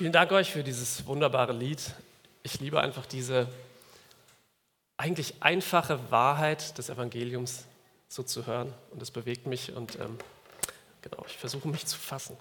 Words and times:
Vielen 0.00 0.12
Dank 0.14 0.32
euch 0.32 0.50
für 0.50 0.64
dieses 0.64 1.04
wunderbare 1.04 1.52
Lied. 1.52 1.78
Ich 2.42 2.58
liebe 2.58 2.80
einfach 2.80 3.04
diese 3.04 3.48
eigentlich 4.96 5.34
einfache 5.40 6.00
Wahrheit 6.10 6.78
des 6.78 6.88
Evangeliums 6.88 7.66
so 8.08 8.22
zu 8.22 8.46
hören 8.46 8.72
und 8.92 9.02
es 9.02 9.10
bewegt 9.10 9.46
mich 9.46 9.76
und 9.76 9.96
ähm, 9.96 10.16
genau, 11.02 11.22
ich 11.28 11.36
versuche 11.36 11.68
mich 11.68 11.84
zu 11.84 11.98
fassen. 11.98 12.34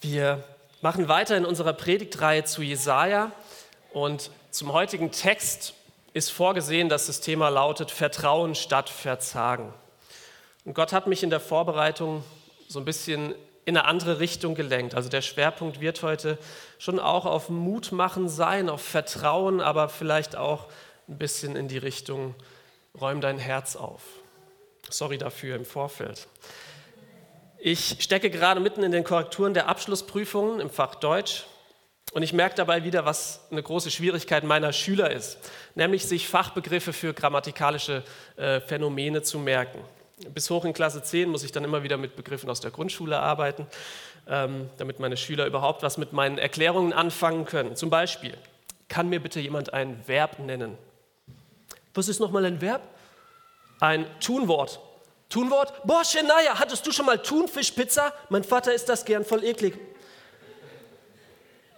Wir 0.00 0.42
machen 0.80 1.08
weiter 1.08 1.36
in 1.36 1.44
unserer 1.44 1.74
Predigtreihe 1.74 2.44
zu 2.44 2.62
Jesaja 2.62 3.30
und 3.92 4.30
zum 4.50 4.72
heutigen 4.72 5.12
Text 5.12 5.74
ist 6.14 6.30
vorgesehen, 6.30 6.88
dass 6.88 7.06
das 7.06 7.20
Thema 7.20 7.50
lautet 7.50 7.90
Vertrauen 7.90 8.54
statt 8.54 8.88
Verzagen. 8.88 9.74
Und 10.64 10.72
Gott 10.72 10.94
hat 10.94 11.06
mich 11.06 11.22
in 11.22 11.28
der 11.28 11.40
Vorbereitung 11.40 12.24
so 12.66 12.78
ein 12.78 12.86
bisschen 12.86 13.34
in 13.64 13.76
eine 13.76 13.86
andere 13.86 14.20
Richtung 14.20 14.54
gelenkt. 14.54 14.94
Also 14.94 15.08
der 15.08 15.22
Schwerpunkt 15.22 15.80
wird 15.80 16.02
heute 16.02 16.38
schon 16.78 16.98
auch 16.98 17.24
auf 17.24 17.48
Mut 17.48 17.92
machen 17.92 18.28
sein, 18.28 18.68
auf 18.68 18.82
Vertrauen, 18.82 19.60
aber 19.60 19.88
vielleicht 19.88 20.36
auch 20.36 20.66
ein 21.08 21.18
bisschen 21.18 21.56
in 21.56 21.68
die 21.68 21.78
Richtung, 21.78 22.34
räum 23.00 23.20
dein 23.20 23.38
Herz 23.38 23.76
auf. 23.76 24.02
Sorry 24.90 25.18
dafür 25.18 25.56
im 25.56 25.64
Vorfeld. 25.64 26.28
Ich 27.58 27.96
stecke 28.00 28.28
gerade 28.28 28.60
mitten 28.60 28.82
in 28.82 28.92
den 28.92 29.04
Korrekturen 29.04 29.54
der 29.54 29.68
Abschlussprüfungen 29.68 30.60
im 30.60 30.68
Fach 30.68 30.96
Deutsch 30.96 31.44
und 32.12 32.22
ich 32.22 32.34
merke 32.34 32.54
dabei 32.54 32.84
wieder, 32.84 33.06
was 33.06 33.40
eine 33.50 33.62
große 33.62 33.90
Schwierigkeit 33.90 34.44
meiner 34.44 34.72
Schüler 34.72 35.10
ist, 35.10 35.38
nämlich 35.74 36.04
sich 36.06 36.28
Fachbegriffe 36.28 36.92
für 36.92 37.14
grammatikalische 37.14 38.04
äh, 38.36 38.60
Phänomene 38.60 39.22
zu 39.22 39.38
merken. 39.38 39.80
Bis 40.32 40.50
hoch 40.50 40.64
in 40.64 40.72
Klasse 40.72 41.02
10 41.02 41.28
muss 41.28 41.44
ich 41.44 41.52
dann 41.52 41.64
immer 41.64 41.82
wieder 41.82 41.96
mit 41.96 42.16
Begriffen 42.16 42.48
aus 42.48 42.60
der 42.60 42.70
Grundschule 42.70 43.18
arbeiten, 43.18 43.66
ähm, 44.28 44.70
damit 44.78 45.00
meine 45.00 45.16
Schüler 45.16 45.46
überhaupt 45.46 45.82
was 45.82 45.98
mit 45.98 46.12
meinen 46.12 46.38
Erklärungen 46.38 46.92
anfangen 46.92 47.44
können. 47.44 47.76
Zum 47.76 47.90
Beispiel, 47.90 48.36
kann 48.88 49.08
mir 49.08 49.20
bitte 49.20 49.40
jemand 49.40 49.72
ein 49.74 50.00
Verb 50.06 50.38
nennen? 50.38 50.78
Was 51.94 52.08
ist 52.08 52.20
nochmal 52.20 52.44
ein 52.44 52.60
Verb? 52.60 52.82
Ein 53.80 54.06
Tunwort. 54.20 54.80
Tunwort? 55.28 55.84
Boah, 55.84 56.04
Shania, 56.04 56.58
hattest 56.58 56.86
du 56.86 56.92
schon 56.92 57.06
mal 57.06 57.18
Thunfischpizza? 57.18 58.12
Mein 58.28 58.44
Vater 58.44 58.72
isst 58.72 58.88
das 58.88 59.04
gern 59.04 59.24
voll 59.24 59.44
eklig. 59.44 59.74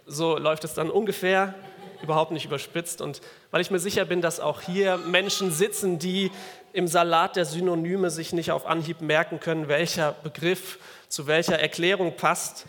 So 0.05 0.37
läuft 0.37 0.63
es 0.63 0.73
dann 0.73 0.89
ungefähr 0.89 1.53
überhaupt 2.01 2.31
nicht 2.31 2.45
überspitzt. 2.45 3.01
Und 3.01 3.21
weil 3.51 3.61
ich 3.61 3.71
mir 3.71 3.79
sicher 3.79 4.05
bin, 4.05 4.21
dass 4.21 4.39
auch 4.39 4.61
hier 4.61 4.97
Menschen 4.97 5.51
sitzen, 5.51 5.99
die 5.99 6.31
im 6.73 6.87
Salat 6.87 7.35
der 7.35 7.45
Synonyme 7.45 8.09
sich 8.09 8.33
nicht 8.33 8.51
auf 8.51 8.65
Anhieb 8.65 9.01
merken 9.01 9.39
können, 9.39 9.67
welcher 9.67 10.13
Begriff 10.23 10.79
zu 11.09 11.27
welcher 11.27 11.59
Erklärung 11.59 12.15
passt, 12.15 12.65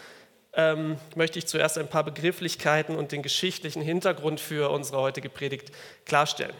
ähm, 0.54 0.96
möchte 1.14 1.38
ich 1.38 1.46
zuerst 1.46 1.78
ein 1.78 1.88
paar 1.88 2.04
Begrifflichkeiten 2.04 2.96
und 2.96 3.12
den 3.12 3.22
geschichtlichen 3.22 3.82
Hintergrund 3.82 4.40
für 4.40 4.70
unsere 4.70 5.00
heutige 5.00 5.28
Predigt 5.28 5.70
klarstellen. 6.04 6.54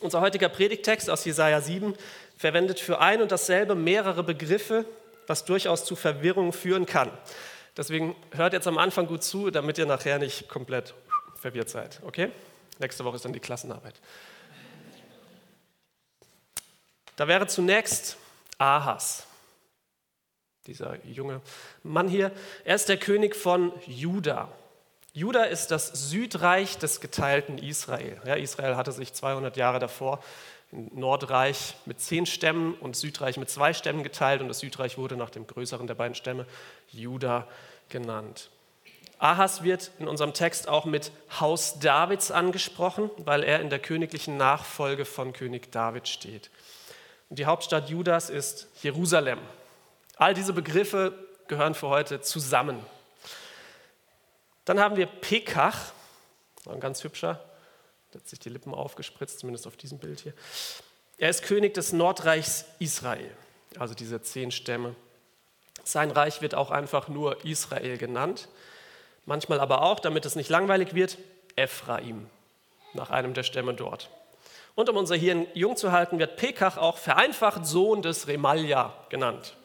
Unser 0.00 0.20
heutiger 0.20 0.48
Predigtext 0.48 1.08
aus 1.08 1.24
Jesaja 1.24 1.60
7 1.60 1.94
verwendet 2.36 2.80
für 2.80 3.00
ein 3.00 3.22
und 3.22 3.32
dasselbe 3.32 3.74
mehrere 3.74 4.22
Begriffe, 4.22 4.84
was 5.26 5.44
durchaus 5.44 5.84
zu 5.84 5.96
Verwirrung 5.96 6.52
führen 6.52 6.86
kann. 6.86 7.10
Deswegen 7.76 8.16
hört 8.32 8.52
jetzt 8.52 8.66
am 8.66 8.78
Anfang 8.78 9.06
gut 9.06 9.22
zu, 9.22 9.50
damit 9.50 9.78
ihr 9.78 9.86
nachher 9.86 10.18
nicht 10.18 10.48
komplett 10.48 10.94
verwirrt 11.36 11.68
seid. 11.68 12.00
Okay? 12.04 12.30
Nächste 12.78 13.04
Woche 13.04 13.16
ist 13.16 13.24
dann 13.24 13.32
die 13.32 13.40
Klassenarbeit. 13.40 13.94
Da 17.16 17.28
wäre 17.28 17.46
zunächst 17.46 18.18
Ahas, 18.58 19.26
dieser 20.66 21.02
junge 21.06 21.40
Mann 21.82 22.08
hier. 22.08 22.30
Er 22.64 22.74
ist 22.74 22.88
der 22.88 22.98
König 22.98 23.34
von 23.34 23.72
Juda. 23.86 24.50
Juda 25.14 25.44
ist 25.44 25.68
das 25.68 26.10
Südreich 26.10 26.76
des 26.76 27.00
geteilten 27.00 27.56
Israel. 27.56 28.20
Ja, 28.26 28.34
Israel 28.34 28.76
hatte 28.76 28.92
sich 28.92 29.14
200 29.14 29.56
Jahre 29.56 29.78
davor 29.78 30.22
in 30.72 30.90
Nordreich 30.98 31.76
mit 31.86 32.00
zehn 32.00 32.26
Stämmen 32.26 32.74
und 32.74 32.96
Südreich 32.96 33.38
mit 33.38 33.48
zwei 33.48 33.72
Stämmen 33.72 34.02
geteilt 34.02 34.42
und 34.42 34.48
das 34.48 34.58
Südreich 34.58 34.98
wurde 34.98 35.16
nach 35.16 35.30
dem 35.30 35.46
größeren 35.46 35.86
der 35.86 35.94
beiden 35.94 36.14
Stämme 36.14 36.46
Juda 36.90 37.46
genannt. 37.88 38.50
Ahas 39.18 39.62
wird 39.62 39.90
in 39.98 40.08
unserem 40.08 40.34
Text 40.34 40.68
auch 40.68 40.84
mit 40.84 41.10
Haus 41.40 41.78
Davids 41.78 42.30
angesprochen, 42.30 43.10
weil 43.16 43.42
er 43.42 43.60
in 43.60 43.70
der 43.70 43.78
königlichen 43.78 44.36
Nachfolge 44.36 45.04
von 45.04 45.32
König 45.32 45.72
David 45.72 46.06
steht. 46.06 46.50
Und 47.30 47.38
die 47.38 47.46
Hauptstadt 47.46 47.88
Judas 47.88 48.28
ist 48.28 48.68
Jerusalem. 48.82 49.38
All 50.16 50.34
diese 50.34 50.52
Begriffe 50.52 51.12
gehören 51.48 51.74
für 51.74 51.88
heute 51.88 52.20
zusammen. 52.20 52.84
Dann 54.64 54.80
haben 54.80 54.96
wir 54.96 55.06
Pekach, 55.06 55.92
ein 56.66 56.80
ganz 56.80 57.02
hübscher, 57.02 57.40
der 58.12 58.20
hat 58.20 58.28
sich 58.28 58.38
die 58.38 58.48
Lippen 58.48 58.74
aufgespritzt, 58.74 59.40
zumindest 59.40 59.66
auf 59.66 59.76
diesem 59.76 59.98
Bild 59.98 60.20
hier. 60.20 60.34
Er 61.18 61.30
ist 61.30 61.42
König 61.42 61.74
des 61.74 61.92
Nordreichs 61.92 62.66
Israel, 62.78 63.30
also 63.78 63.94
diese 63.94 64.20
zehn 64.20 64.50
Stämme. 64.50 64.94
Sein 65.84 66.10
Reich 66.10 66.42
wird 66.42 66.54
auch 66.54 66.70
einfach 66.70 67.08
nur 67.08 67.44
Israel 67.44 67.96
genannt 67.96 68.48
manchmal 69.26 69.60
aber 69.60 69.82
auch, 69.82 70.00
damit 70.00 70.24
es 70.24 70.36
nicht 70.36 70.48
langweilig 70.48 70.94
wird, 70.94 71.18
Ephraim, 71.56 72.26
nach 72.94 73.10
einem 73.10 73.34
der 73.34 73.42
Stämme 73.42 73.74
dort. 73.74 74.08
Und 74.74 74.88
um 74.88 74.96
unser 74.96 75.16
Hirn 75.16 75.46
jung 75.54 75.76
zu 75.76 75.92
halten, 75.92 76.18
wird 76.18 76.36
Pekach 76.36 76.76
auch 76.76 76.98
vereinfacht 76.98 77.66
Sohn 77.66 78.02
des 78.02 78.28
Remalja 78.28 78.94
genannt. 79.08 79.56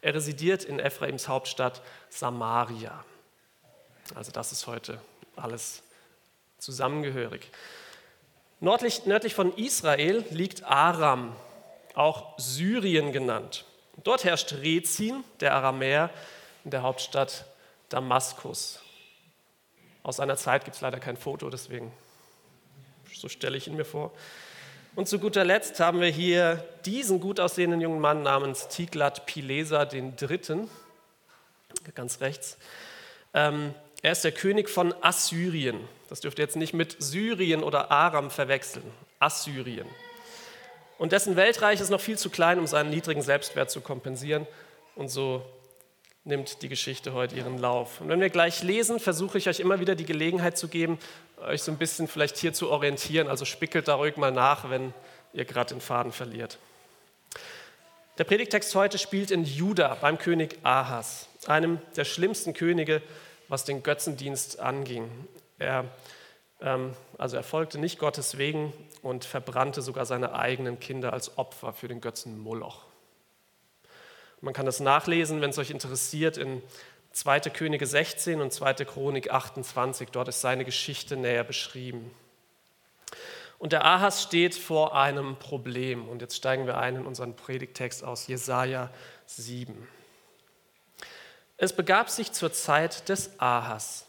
Er 0.00 0.14
residiert 0.14 0.64
in 0.64 0.78
Ephraims 0.78 1.28
Hauptstadt 1.28 1.82
Samaria. 2.08 3.04
Also 4.14 4.32
das 4.32 4.52
ist 4.52 4.66
heute 4.66 5.00
alles 5.36 5.82
zusammengehörig. 6.58 7.50
Nördlich, 8.60 9.04
nördlich 9.04 9.34
von 9.34 9.54
Israel 9.56 10.24
liegt 10.30 10.64
Aram, 10.64 11.36
auch 11.94 12.38
Syrien 12.38 13.12
genannt. 13.12 13.64
Dort 14.02 14.24
herrscht 14.24 14.52
Rezin, 14.52 15.24
der 15.40 15.54
Aramäer, 15.54 16.10
in 16.64 16.70
der 16.70 16.82
Hauptstadt 16.82 17.44
Damaskus. 17.88 18.80
Aus 20.06 20.18
seiner 20.18 20.36
Zeit 20.36 20.64
gibt 20.64 20.76
es 20.76 20.82
leider 20.82 21.00
kein 21.00 21.16
Foto, 21.16 21.50
deswegen 21.50 21.92
so 23.12 23.28
stelle 23.28 23.56
ich 23.56 23.66
ihn 23.66 23.74
mir 23.74 23.84
vor. 23.84 24.12
Und 24.94 25.08
zu 25.08 25.18
guter 25.18 25.44
Letzt 25.44 25.80
haben 25.80 26.00
wir 26.00 26.06
hier 26.06 26.64
diesen 26.84 27.18
gut 27.18 27.40
aussehenden 27.40 27.80
jungen 27.80 28.00
Mann 28.00 28.22
namens 28.22 28.68
Tiglat 28.68 29.26
Pileser 29.26 29.84
Dritten, 29.84 30.70
ganz 31.96 32.20
rechts. 32.20 32.56
Ähm, 33.34 33.74
er 34.00 34.12
ist 34.12 34.22
der 34.22 34.30
König 34.30 34.70
von 34.70 34.94
Assyrien. 35.00 35.80
Das 36.08 36.20
dürft 36.20 36.38
ihr 36.38 36.44
jetzt 36.44 36.54
nicht 36.54 36.72
mit 36.72 36.94
Syrien 37.00 37.64
oder 37.64 37.90
Aram 37.90 38.30
verwechseln. 38.30 38.88
Assyrien. 39.18 39.88
Und 40.98 41.10
dessen 41.10 41.34
Weltreich 41.34 41.80
ist 41.80 41.90
noch 41.90 42.00
viel 42.00 42.16
zu 42.16 42.30
klein, 42.30 42.60
um 42.60 42.68
seinen 42.68 42.90
niedrigen 42.90 43.22
Selbstwert 43.22 43.72
zu 43.72 43.80
kompensieren. 43.80 44.46
Und 44.94 45.08
so 45.08 45.44
nimmt 46.26 46.62
die 46.62 46.68
Geschichte 46.68 47.12
heute 47.12 47.36
ihren 47.36 47.58
Lauf. 47.58 48.00
Und 48.00 48.08
wenn 48.08 48.20
wir 48.20 48.30
gleich 48.30 48.62
lesen, 48.62 48.98
versuche 48.98 49.38
ich 49.38 49.48
euch 49.48 49.60
immer 49.60 49.80
wieder 49.80 49.94
die 49.94 50.04
Gelegenheit 50.04 50.58
zu 50.58 50.68
geben, 50.68 50.98
euch 51.46 51.62
so 51.62 51.70
ein 51.70 51.78
bisschen 51.78 52.08
vielleicht 52.08 52.36
hier 52.36 52.52
zu 52.52 52.70
orientieren. 52.70 53.28
Also 53.28 53.44
spickelt 53.44 53.88
da 53.88 53.94
ruhig 53.94 54.16
mal 54.16 54.32
nach, 54.32 54.68
wenn 54.68 54.92
ihr 55.32 55.44
gerade 55.44 55.74
den 55.74 55.80
Faden 55.80 56.12
verliert. 56.12 56.58
Der 58.18 58.24
Predigtext 58.24 58.74
heute 58.74 58.98
spielt 58.98 59.30
in 59.30 59.44
Juda 59.44 59.96
beim 60.00 60.18
König 60.18 60.58
Ahas, 60.62 61.28
einem 61.46 61.78
der 61.96 62.04
schlimmsten 62.04 62.54
Könige, 62.54 63.02
was 63.48 63.64
den 63.64 63.82
Götzendienst 63.82 64.58
anging. 64.58 65.08
Er, 65.58 65.84
ähm, 66.60 66.94
also 67.18 67.36
er 67.36 67.42
folgte 67.44 67.78
nicht 67.78 67.98
Gottes 67.98 68.36
Wegen 68.38 68.72
und 69.02 69.24
verbrannte 69.24 69.80
sogar 69.80 70.06
seine 70.06 70.34
eigenen 70.34 70.80
Kinder 70.80 71.12
als 71.12 71.38
Opfer 71.38 71.72
für 71.72 71.88
den 71.88 72.00
Götzen 72.00 72.38
Moloch. 72.38 72.84
Man 74.40 74.54
kann 74.54 74.66
das 74.66 74.80
nachlesen, 74.80 75.40
wenn 75.40 75.50
es 75.50 75.58
euch 75.58 75.70
interessiert, 75.70 76.36
in 76.36 76.62
2. 77.12 77.40
Könige 77.40 77.86
16 77.86 78.40
und 78.40 78.52
2. 78.52 78.74
Chronik 78.84 79.30
28. 79.30 80.10
Dort 80.10 80.28
ist 80.28 80.42
seine 80.42 80.64
Geschichte 80.64 81.16
näher 81.16 81.44
beschrieben. 81.44 82.10
Und 83.58 83.72
der 83.72 83.86
Ahas 83.86 84.22
steht 84.22 84.54
vor 84.54 84.94
einem 84.94 85.36
Problem. 85.36 86.08
Und 86.08 86.20
jetzt 86.20 86.36
steigen 86.36 86.66
wir 86.66 86.76
ein 86.76 86.96
in 86.96 87.06
unseren 87.06 87.34
Predigtext 87.34 88.04
aus 88.04 88.26
Jesaja 88.26 88.90
7. 89.24 89.88
Es 91.56 91.74
begab 91.74 92.10
sich 92.10 92.32
zur 92.32 92.52
Zeit 92.52 93.08
des 93.08 93.40
Ahas, 93.40 94.04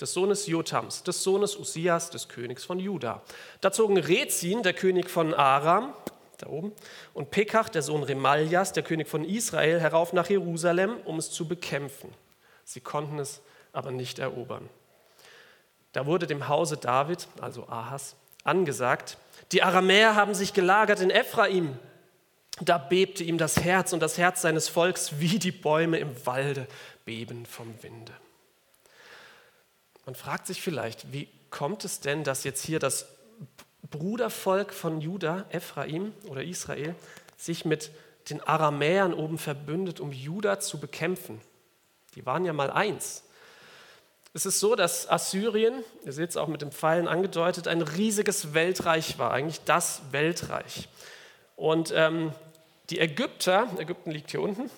des 0.00 0.12
Sohnes 0.12 0.46
Jotams, 0.46 1.02
des 1.02 1.24
Sohnes 1.24 1.56
Usias, 1.56 2.10
des 2.10 2.28
Königs 2.28 2.64
von 2.64 2.78
Juda. 2.78 3.22
Da 3.60 3.72
zogen 3.72 3.98
Rezin, 3.98 4.62
der 4.62 4.72
König 4.72 5.10
von 5.10 5.34
Aram, 5.34 5.92
da 6.38 6.48
oben, 6.48 6.72
und 7.14 7.30
Pekach, 7.30 7.68
der 7.68 7.82
Sohn 7.82 8.02
Remaljas, 8.02 8.72
der 8.72 8.82
König 8.82 9.08
von 9.08 9.24
Israel, 9.24 9.80
herauf 9.80 10.12
nach 10.12 10.28
Jerusalem, 10.28 10.96
um 11.04 11.18
es 11.18 11.30
zu 11.30 11.48
bekämpfen. 11.48 12.12
Sie 12.64 12.80
konnten 12.80 13.18
es 13.18 13.40
aber 13.72 13.90
nicht 13.90 14.18
erobern. 14.18 14.68
Da 15.92 16.06
wurde 16.06 16.26
dem 16.26 16.48
Hause 16.48 16.76
David, 16.76 17.28
also 17.40 17.68
Ahas, 17.68 18.16
angesagt, 18.44 19.18
die 19.52 19.62
Aramäer 19.62 20.14
haben 20.14 20.34
sich 20.34 20.52
gelagert 20.52 21.00
in 21.00 21.10
Ephraim. 21.10 21.78
Da 22.60 22.78
bebte 22.78 23.22
ihm 23.22 23.38
das 23.38 23.62
Herz 23.62 23.92
und 23.92 24.00
das 24.00 24.18
Herz 24.18 24.42
seines 24.42 24.68
Volks 24.68 25.18
wie 25.20 25.38
die 25.38 25.52
Bäume 25.52 25.98
im 25.98 26.26
Walde 26.26 26.66
beben 27.04 27.46
vom 27.46 27.74
Winde. 27.82 28.12
Man 30.06 30.14
fragt 30.14 30.46
sich 30.46 30.62
vielleicht, 30.62 31.12
wie 31.12 31.28
kommt 31.50 31.84
es 31.84 32.00
denn, 32.00 32.24
dass 32.24 32.44
jetzt 32.44 32.64
hier 32.64 32.78
das 32.78 33.15
Brudervolk 33.90 34.72
von 34.72 35.00
Juda, 35.00 35.44
Ephraim 35.50 36.12
oder 36.28 36.42
Israel, 36.42 36.94
sich 37.36 37.64
mit 37.64 37.90
den 38.30 38.40
Aramäern 38.40 39.14
oben 39.14 39.38
verbündet, 39.38 40.00
um 40.00 40.12
Juda 40.12 40.60
zu 40.60 40.78
bekämpfen? 40.80 41.40
Die 42.14 42.26
waren 42.26 42.44
ja 42.44 42.52
mal 42.52 42.70
eins. 42.70 43.24
Es 44.32 44.44
ist 44.44 44.60
so, 44.60 44.74
dass 44.74 45.08
Assyrien, 45.08 45.82
ihr 46.04 46.12
seht 46.12 46.30
es 46.30 46.36
auch 46.36 46.48
mit 46.48 46.60
den 46.60 46.70
Pfeilen 46.70 47.08
angedeutet, 47.08 47.68
ein 47.68 47.80
riesiges 47.80 48.52
Weltreich 48.52 49.18
war, 49.18 49.30
eigentlich 49.30 49.64
das 49.64 50.02
Weltreich. 50.10 50.88
Und 51.56 51.92
ähm, 51.94 52.32
die 52.90 53.00
Ägypter, 53.00 53.68
Ägypten 53.78 54.10
liegt 54.10 54.30
hier 54.30 54.42
unten, 54.42 54.70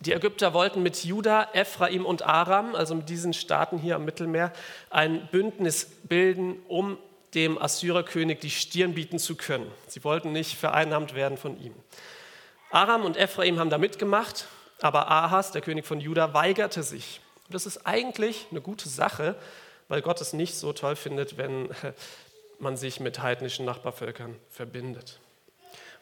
die 0.00 0.12
Ägypter 0.12 0.54
wollten 0.54 0.82
mit 0.82 1.04
Juda, 1.04 1.48
Ephraim 1.54 2.06
und 2.06 2.22
Aram, 2.22 2.76
also 2.76 2.94
mit 2.94 3.08
diesen 3.08 3.32
Staaten 3.32 3.78
hier 3.78 3.96
am 3.96 4.04
Mittelmeer, 4.04 4.52
ein 4.90 5.28
Bündnis 5.32 5.86
bilden, 6.04 6.62
um 6.68 6.98
dem 7.34 7.60
Assyrerkönig 7.60 8.38
die 8.40 8.50
Stirn 8.50 8.94
bieten 8.94 9.18
zu 9.18 9.36
können. 9.36 9.70
Sie 9.86 10.02
wollten 10.04 10.32
nicht 10.32 10.56
vereinnahmt 10.56 11.14
werden 11.14 11.36
von 11.36 11.60
ihm. 11.60 11.74
Aram 12.70 13.04
und 13.04 13.16
Ephraim 13.16 13.58
haben 13.58 13.70
da 13.70 13.78
mitgemacht, 13.78 14.46
aber 14.80 15.10
Ahas, 15.10 15.52
der 15.52 15.62
König 15.62 15.86
von 15.86 16.00
Juda, 16.00 16.34
weigerte 16.34 16.82
sich. 16.82 17.20
Und 17.46 17.54
das 17.54 17.66
ist 17.66 17.86
eigentlich 17.86 18.46
eine 18.50 18.60
gute 18.60 18.88
Sache, 18.88 19.34
weil 19.88 20.02
Gott 20.02 20.20
es 20.20 20.32
nicht 20.32 20.54
so 20.54 20.72
toll 20.72 20.96
findet, 20.96 21.38
wenn 21.38 21.70
man 22.58 22.76
sich 22.76 23.00
mit 23.00 23.22
heidnischen 23.22 23.64
Nachbarvölkern 23.64 24.36
verbindet. 24.50 25.20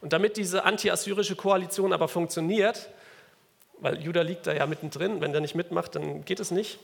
Und 0.01 0.13
damit 0.13 0.37
diese 0.37 0.65
anti-assyrische 0.65 1.37
Koalition 1.37 1.93
aber 1.93 2.09
funktioniert, 2.09 2.91
weil 3.79 4.03
Juda 4.03 4.23
liegt 4.23 4.47
da 4.47 4.53
ja 4.53 4.67
mittendrin, 4.67 5.21
wenn 5.21 5.33
der 5.33 5.41
nicht 5.41 5.55
mitmacht, 5.55 5.95
dann 5.95 6.25
geht 6.25 6.41
es 6.41 6.51
nicht. 6.51 6.79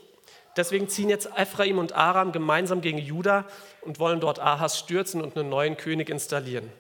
Deswegen 0.57 0.89
ziehen 0.89 1.09
jetzt 1.09 1.31
Ephraim 1.37 1.79
und 1.79 1.95
Aram 1.95 2.33
gemeinsam 2.33 2.81
gegen 2.81 2.99
Juda 2.99 3.47
und 3.81 3.99
wollen 3.99 4.21
dort 4.21 4.39
Ahas 4.39 4.79
stürzen 4.79 5.23
und 5.23 5.37
einen 5.37 5.49
neuen 5.49 5.77
König 5.77 6.11
installieren. 6.11 6.71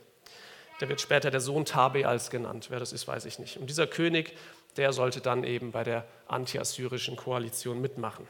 Der 0.80 0.88
wird 0.88 1.00
später 1.00 1.30
der 1.30 1.40
Sohn 1.40 1.64
Tabeals 1.64 2.30
genannt. 2.30 2.66
Wer 2.70 2.80
das 2.80 2.92
ist, 2.92 3.06
weiß 3.08 3.24
ich 3.24 3.38
nicht. 3.38 3.56
Und 3.56 3.70
dieser 3.70 3.86
König, 3.86 4.36
der 4.76 4.92
sollte 4.92 5.20
dann 5.20 5.44
eben 5.44 5.72
bei 5.72 5.84
der 5.84 6.06
anti-assyrischen 6.28 7.16
Koalition 7.16 7.80
mitmachen. 7.80 8.26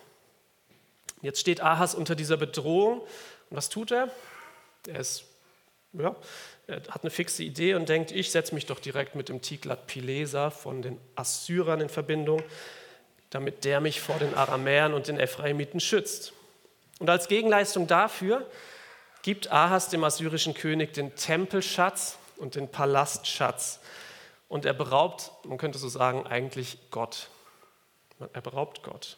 Jetzt 1.23 1.41
steht 1.41 1.61
Ahas 1.61 1.95
unter 1.95 2.15
dieser 2.15 2.37
Bedrohung. 2.37 3.01
Und 3.01 3.57
was 3.57 3.69
tut 3.69 3.91
er? 3.91 4.11
Er 4.87 5.01
ist 5.01 5.25
ja, 5.93 6.17
er 6.67 6.77
hat 6.89 7.03
eine 7.03 7.11
fixe 7.11 7.43
Idee 7.43 7.75
und 7.75 7.89
denkt, 7.89 8.13
ich 8.13 8.31
setze 8.31 8.55
mich 8.55 8.67
doch 8.67 8.81
direkt 8.81 9.15
mit 9.15 9.29
dem 9.29 9.43
Tiglat-Pileser 9.43 10.51
von 10.51 10.81
den 10.81 10.99
Assyrern 11.17 11.81
in 11.81 11.89
Verbindung, 11.91 12.43
damit 13.33 13.65
der 13.65 13.81
mich 13.81 14.01
vor 14.01 14.17
den 14.17 14.35
Aramäern 14.35 14.93
und 14.93 15.09
den 15.09 15.19
Ephraimiten 15.19 15.81
schützt. 15.81 16.35
Und 16.99 17.09
als 17.09 17.29
Gegenleistung 17.29 17.87
dafür 17.87 18.47
gibt 19.23 19.51
Ahas 19.51 19.89
dem 19.89 20.05
assyrischen 20.05 20.53
König 20.53 20.93
den 20.93 21.17
Tempelschatz 21.17 22.19
und 22.37 22.57
den 22.57 22.69
Palastschatz. 22.69 23.81
Und 24.49 24.67
er 24.67 24.75
beraubt, 24.75 25.31
man 25.47 25.57
könnte 25.57 25.79
so 25.79 25.89
sagen, 25.89 26.27
eigentlich 26.27 26.77
Gott. 26.91 27.31
Er 28.35 28.43
beraubt 28.43 28.83
Gott 28.83 29.17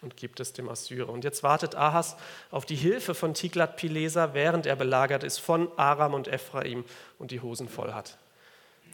und 0.00 0.16
gibt 0.16 0.40
es 0.40 0.52
dem 0.52 0.68
Assyrer. 0.68 1.08
Und 1.08 1.22
jetzt 1.22 1.44
wartet 1.44 1.76
Ahas 1.76 2.16
auf 2.50 2.66
die 2.66 2.74
Hilfe 2.74 3.14
von 3.14 3.32
Tiglat-Pileser, 3.32 4.34
während 4.34 4.66
er 4.66 4.74
belagert 4.74 5.22
ist 5.22 5.38
von 5.38 5.70
Aram 5.78 6.14
und 6.14 6.26
Ephraim 6.26 6.84
und 7.20 7.30
die 7.30 7.40
Hosen 7.40 7.68
voll 7.68 7.92
hat. 7.92 8.18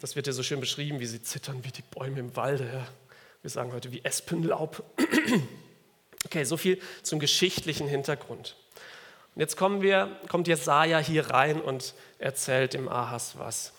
Das 0.03 0.15
wird 0.15 0.27
ja 0.27 0.35
so 0.35 0.43
schön 0.43 0.61
beschrieben, 0.61 1.01
wie 1.01 1.07
sie 1.07 1.23
zittern 1.23 1.65
wie 1.65 1.73
die 1.73 1.83
Bäume 1.83 2.21
im 2.21 2.37
Walde. 2.37 2.87
Wir 3.49 3.53
sagen 3.53 3.73
heute 3.73 3.93
wie 3.93 4.05
Espenlaub. 4.05 4.83
Okay, 6.27 6.45
so 6.45 6.59
viel 6.59 6.79
zum 7.03 7.19
geschichtlichen 7.19 7.89
Hintergrund. 7.89 8.57
Und 9.35 9.41
jetzt 9.41 9.57
kommen 9.57 9.81
wir, 9.81 10.21
kommt 10.29 10.49
Jesaja 10.49 10.99
hier 10.99 11.31
rein 11.31 11.59
und 11.59 11.95
erzählt 12.19 12.75
dem 12.75 12.91
Ahas 12.91 13.39
was. 13.39 13.73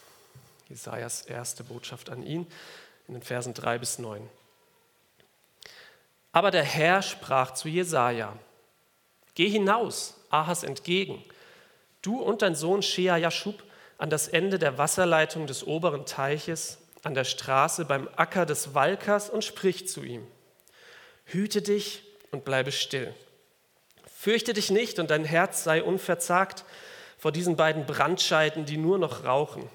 Jesajas 0.70 1.22
erste 1.22 1.64
Botschaft 1.64 2.10
an 2.10 2.24
ihn 2.24 2.48
in 3.08 3.14
den 3.14 3.22
Versen 3.22 3.54
3 3.54 3.78
bis 3.78 4.00
9. 4.00 4.28
Aber 6.32 6.50
der 6.50 6.64
Herr 6.64 7.04
sprach 7.04 7.54
zu 7.54 7.68
Jesaja: 7.68 8.36
Geh 9.36 9.50
hinaus, 9.50 10.16
Ahas 10.32 10.64
entgegen, 10.64 11.24
du 12.02 12.20
und 12.20 12.42
dein 12.42 12.56
Sohn 12.56 12.82
Shea 12.82 13.18
Jashub 13.18 13.64
an 14.00 14.10
das 14.10 14.30
Ende 14.30 14.58
der 14.58 14.80
Wasserleitung 14.80 15.46
des 15.46 15.64
oberen 15.64 16.08
Teiches, 16.08 16.80
an 17.04 17.14
der 17.14 17.24
Straße 17.24 17.86
beim 17.86 18.10
Acker 18.16 18.46
des 18.46 18.74
Walkers 18.74 19.30
und 19.30 19.44
sprich 19.44 19.88
zu 19.88 20.04
ihm: 20.04 20.26
Hüte 21.26 21.62
dich 21.62 22.04
und 22.32 22.46
bleibe 22.46 22.72
still. 22.72 23.14
Fürchte 24.14 24.54
dich 24.54 24.70
nicht 24.70 25.00
und 25.00 25.10
dein 25.10 25.24
Herz 25.24 25.64
sei 25.64 25.82
unverzagt 25.82 26.66
vor 27.18 27.32
diesen 27.32 27.56
beiden 27.56 27.86
Brandscheiden, 27.86 28.66
die 28.66 28.78
nur 28.78 28.98
noch 28.98 29.24
rauchen. 29.24 29.70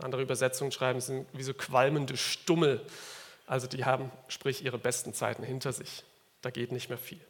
Andere 0.00 0.22
Übersetzungen 0.22 0.72
schreiben, 0.72 1.00
sind 1.00 1.26
wie 1.32 1.42
so 1.42 1.54
qualmende 1.54 2.16
Stummel 2.16 2.80
also 3.50 3.66
die 3.66 3.84
haben, 3.84 4.12
sprich, 4.28 4.64
ihre 4.64 4.78
besten 4.78 5.12
Zeiten 5.12 5.42
hinter 5.42 5.72
sich. 5.72 6.04
Da 6.40 6.50
geht 6.50 6.70
nicht 6.70 6.88
mehr 6.88 6.98
viel. 6.98 7.20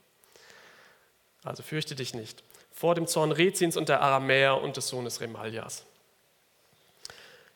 Also 1.44 1.62
fürchte 1.62 1.94
dich 1.94 2.12
nicht. 2.12 2.44
Vor 2.73 2.94
dem 2.94 3.06
Zorn 3.06 3.32
Rezins 3.32 3.75
und 3.75 3.88
der 3.88 4.02
Aramäer 4.02 4.61
und 4.61 4.76
des 4.76 4.88
Sohnes 4.88 5.23
Remaljas. 5.23 5.87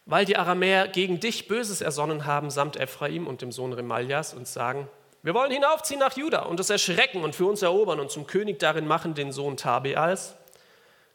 Weil 0.07 0.25
die 0.25 0.37
Aramäer 0.37 0.89
gegen 0.89 1.21
dich 1.21 1.49
Böses 1.49 1.81
ersonnen 1.81 2.27
haben, 2.27 2.51
samt 2.51 2.77
Ephraim 2.77 3.27
und 3.27 3.43
dem 3.43 3.53
Sohn 3.53 3.73
Remaljas 3.73 4.35
und 4.35 4.47
sagen, 4.47 4.89
wir 5.23 5.33
wollen 5.33 5.51
hinaufziehen 5.51 6.01
nach 6.01 6.17
Juda 6.17 6.43
und 6.43 6.61
es 6.61 6.69
erschrecken 6.69 7.23
und 7.23 7.35
für 7.35 7.47
uns 7.47 7.63
erobern 7.63 8.01
und 8.01 8.11
zum 8.11 8.27
König 8.27 8.59
darin 8.59 8.87
machen 8.87 9.15
den 9.15 9.33
Sohn 9.33 9.57
Tabeals. 9.57 10.35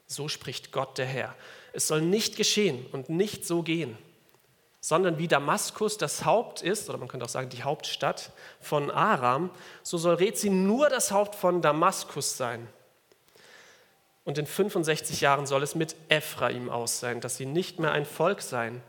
So 0.08 0.28
spricht 0.28 0.72
Gott 0.72 0.98
der 0.98 1.06
Herr. 1.06 1.36
Es 1.74 1.88
soll 1.88 2.02
nicht 2.02 2.36
geschehen 2.36 2.88
und 2.92 3.10
nicht 3.10 3.46
so 3.46 3.62
gehen 3.62 3.98
sondern 4.82 5.18
wie 5.18 5.28
Damaskus 5.28 5.98
das 5.98 6.26
Haupt 6.26 6.62
ist, 6.62 6.90
oder 6.90 6.98
man 6.98 7.08
könnte 7.08 7.26
auch 7.26 7.30
sagen 7.30 7.50
die 7.50 7.64
Hauptstadt 7.64 8.32
von 8.62 8.90
Aram, 8.92 9.50
so 9.84 9.98
soll 9.98 10.16
Rezin 10.16 10.68
nur 10.68 10.90
das 10.90 11.12
Haupt 11.12 11.36
von 11.36 11.62
Damaskus 11.62 12.38
sein. 12.38 12.68
Und 14.24 14.38
in 14.38 14.46
65 14.46 15.22
Jahren 15.22 15.46
soll 15.46 15.64
es 15.64 15.76
mit 15.76 15.96
Ephraim 16.10 16.70
aus 16.70 17.00
sein, 17.00 17.22
dass 17.22 17.38
sie 17.38 17.46
nicht 17.46 17.80
mehr 17.80 17.92
ein 17.92 18.06
Volk 18.06 18.42
sein. 18.42 18.82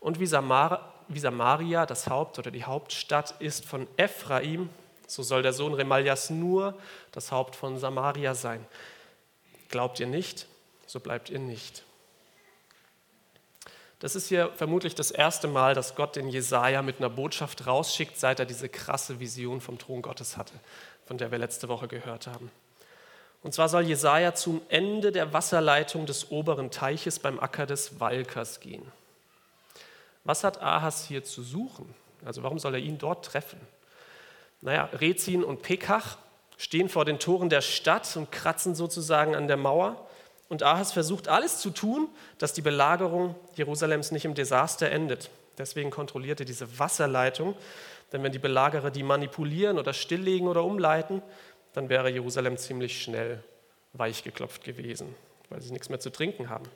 Und 0.00 0.20
wie, 0.20 0.26
Samar, 0.26 0.94
wie 1.08 1.18
Samaria 1.18 1.84
das 1.84 2.08
Haupt 2.08 2.38
oder 2.38 2.50
die 2.50 2.64
Hauptstadt 2.64 3.34
ist 3.40 3.64
von 3.64 3.86
Ephraim, 3.96 4.70
so 5.06 5.22
soll 5.22 5.42
der 5.42 5.52
Sohn 5.52 5.74
Remaljas 5.74 6.30
nur 6.30 6.78
das 7.12 7.32
Haupt 7.32 7.56
von 7.56 7.78
Samaria 7.78 8.34
sein. 8.34 8.64
Glaubt 9.68 10.00
ihr 10.00 10.06
nicht, 10.06 10.46
so 10.86 11.00
bleibt 11.00 11.30
ihr 11.30 11.38
nicht. 11.38 11.82
Das 14.00 14.14
ist 14.14 14.28
hier 14.28 14.52
vermutlich 14.54 14.94
das 14.94 15.10
erste 15.10 15.48
Mal, 15.48 15.74
dass 15.74 15.96
Gott 15.96 16.14
den 16.14 16.28
Jesaja 16.28 16.82
mit 16.82 16.98
einer 16.98 17.10
Botschaft 17.10 17.66
rausschickt, 17.66 18.18
seit 18.18 18.38
er 18.38 18.46
diese 18.46 18.68
krasse 18.68 19.18
Vision 19.18 19.60
vom 19.60 19.78
Thron 19.78 20.02
Gottes 20.02 20.36
hatte, 20.36 20.54
von 21.04 21.18
der 21.18 21.32
wir 21.32 21.38
letzte 21.38 21.68
Woche 21.68 21.88
gehört 21.88 22.28
haben. 22.28 22.50
Und 23.42 23.54
zwar 23.54 23.68
soll 23.68 23.82
Jesaja 23.82 24.34
zum 24.34 24.60
Ende 24.68 25.12
der 25.12 25.32
Wasserleitung 25.32 26.06
des 26.06 26.30
oberen 26.30 26.70
Teiches 26.70 27.18
beim 27.18 27.38
Acker 27.38 27.66
des 27.66 28.00
Walkers 28.00 28.60
gehen. 28.60 28.82
Was 30.24 30.44
hat 30.44 30.60
Ahas 30.60 31.06
hier 31.06 31.24
zu 31.24 31.42
suchen? 31.42 31.94
Also 32.24 32.42
warum 32.42 32.58
soll 32.58 32.74
er 32.74 32.80
ihn 32.80 32.98
dort 32.98 33.24
treffen? 33.24 33.60
Naja, 34.60 34.88
Rezin 34.92 35.44
und 35.44 35.62
Pekach 35.62 36.18
stehen 36.56 36.88
vor 36.88 37.04
den 37.04 37.20
Toren 37.20 37.48
der 37.48 37.60
Stadt 37.60 38.16
und 38.16 38.32
kratzen 38.32 38.74
sozusagen 38.74 39.36
an 39.36 39.46
der 39.46 39.56
Mauer. 39.56 40.08
Und 40.48 40.62
Ahas 40.62 40.92
versucht 40.92 41.28
alles 41.28 41.60
zu 41.60 41.70
tun, 41.70 42.08
dass 42.38 42.52
die 42.52 42.62
Belagerung 42.62 43.36
Jerusalems 43.54 44.10
nicht 44.10 44.24
im 44.24 44.34
Desaster 44.34 44.90
endet. 44.90 45.30
Deswegen 45.56 45.90
kontrolliert 45.90 46.40
er 46.40 46.46
diese 46.46 46.78
Wasserleitung. 46.78 47.54
Denn 48.12 48.22
wenn 48.22 48.32
die 48.32 48.38
Belagerer 48.38 48.90
die 48.90 49.02
manipulieren 49.02 49.78
oder 49.78 49.92
stilllegen 49.92 50.48
oder 50.48 50.64
umleiten, 50.64 51.22
dann 51.72 51.88
wäre 51.88 52.10
Jerusalem 52.10 52.56
ziemlich 52.56 53.02
schnell 53.02 53.42
weichgeklopft 53.92 54.64
gewesen, 54.64 55.14
weil 55.48 55.60
sie 55.60 55.72
nichts 55.72 55.88
mehr 55.88 56.00
zu 56.00 56.10
trinken 56.10 56.48
haben. 56.48 56.66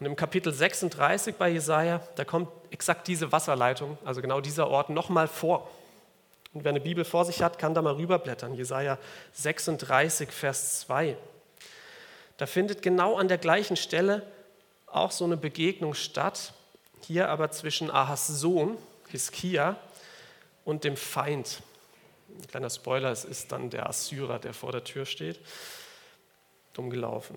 Und 0.00 0.06
im 0.06 0.16
Kapitel 0.16 0.52
36 0.52 1.36
bei 1.36 1.48
Jesaja, 1.48 2.00
da 2.16 2.24
kommt 2.24 2.48
exakt 2.70 3.06
diese 3.06 3.30
Wasserleitung, 3.30 3.98
also 4.04 4.20
genau 4.20 4.40
dieser 4.40 4.68
Ort, 4.68 4.90
nochmal 4.90 5.28
vor. 5.28 5.70
Und 6.52 6.64
wer 6.64 6.70
eine 6.70 6.80
Bibel 6.80 7.04
vor 7.04 7.24
sich 7.24 7.42
hat, 7.42 7.58
kann 7.58 7.72
da 7.72 7.82
mal 7.82 7.94
rüberblättern. 7.94 8.54
Jesaja 8.54 8.98
36, 9.32 10.30
Vers 10.30 10.80
2. 10.80 11.16
Da 12.36 12.46
findet 12.46 12.82
genau 12.82 13.16
an 13.16 13.28
der 13.28 13.38
gleichen 13.38 13.76
Stelle 13.76 14.26
auch 14.86 15.12
so 15.12 15.24
eine 15.24 15.36
Begegnung 15.36 15.94
statt, 15.94 16.52
hier 17.06 17.28
aber 17.28 17.50
zwischen 17.50 17.90
Ahas 17.90 18.26
Sohn, 18.26 18.76
Hiskia, 19.08 19.76
und 20.64 20.84
dem 20.84 20.96
Feind. 20.96 21.62
Ein 22.34 22.46
kleiner 22.48 22.70
Spoiler, 22.70 23.10
es 23.10 23.24
ist 23.24 23.52
dann 23.52 23.70
der 23.70 23.88
Assyrer, 23.88 24.38
der 24.38 24.54
vor 24.54 24.72
der 24.72 24.84
Tür 24.84 25.04
steht. 25.04 25.40
Dumm 26.72 26.90
gelaufen. 26.90 27.36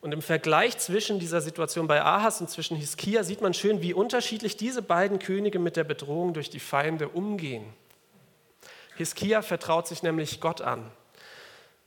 Und 0.00 0.12
im 0.12 0.22
Vergleich 0.22 0.78
zwischen 0.78 1.18
dieser 1.18 1.40
Situation 1.40 1.86
bei 1.86 2.02
Ahas 2.02 2.40
und 2.40 2.48
zwischen 2.48 2.76
Hiskia 2.76 3.22
sieht 3.22 3.42
man 3.42 3.52
schön, 3.52 3.82
wie 3.82 3.92
unterschiedlich 3.92 4.56
diese 4.56 4.80
beiden 4.80 5.18
Könige 5.18 5.58
mit 5.58 5.76
der 5.76 5.84
Bedrohung 5.84 6.32
durch 6.32 6.48
die 6.48 6.60
Feinde 6.60 7.08
umgehen. 7.08 7.64
Hiskia 8.96 9.42
vertraut 9.42 9.86
sich 9.86 10.02
nämlich 10.02 10.40
Gott 10.40 10.62
an. 10.62 10.90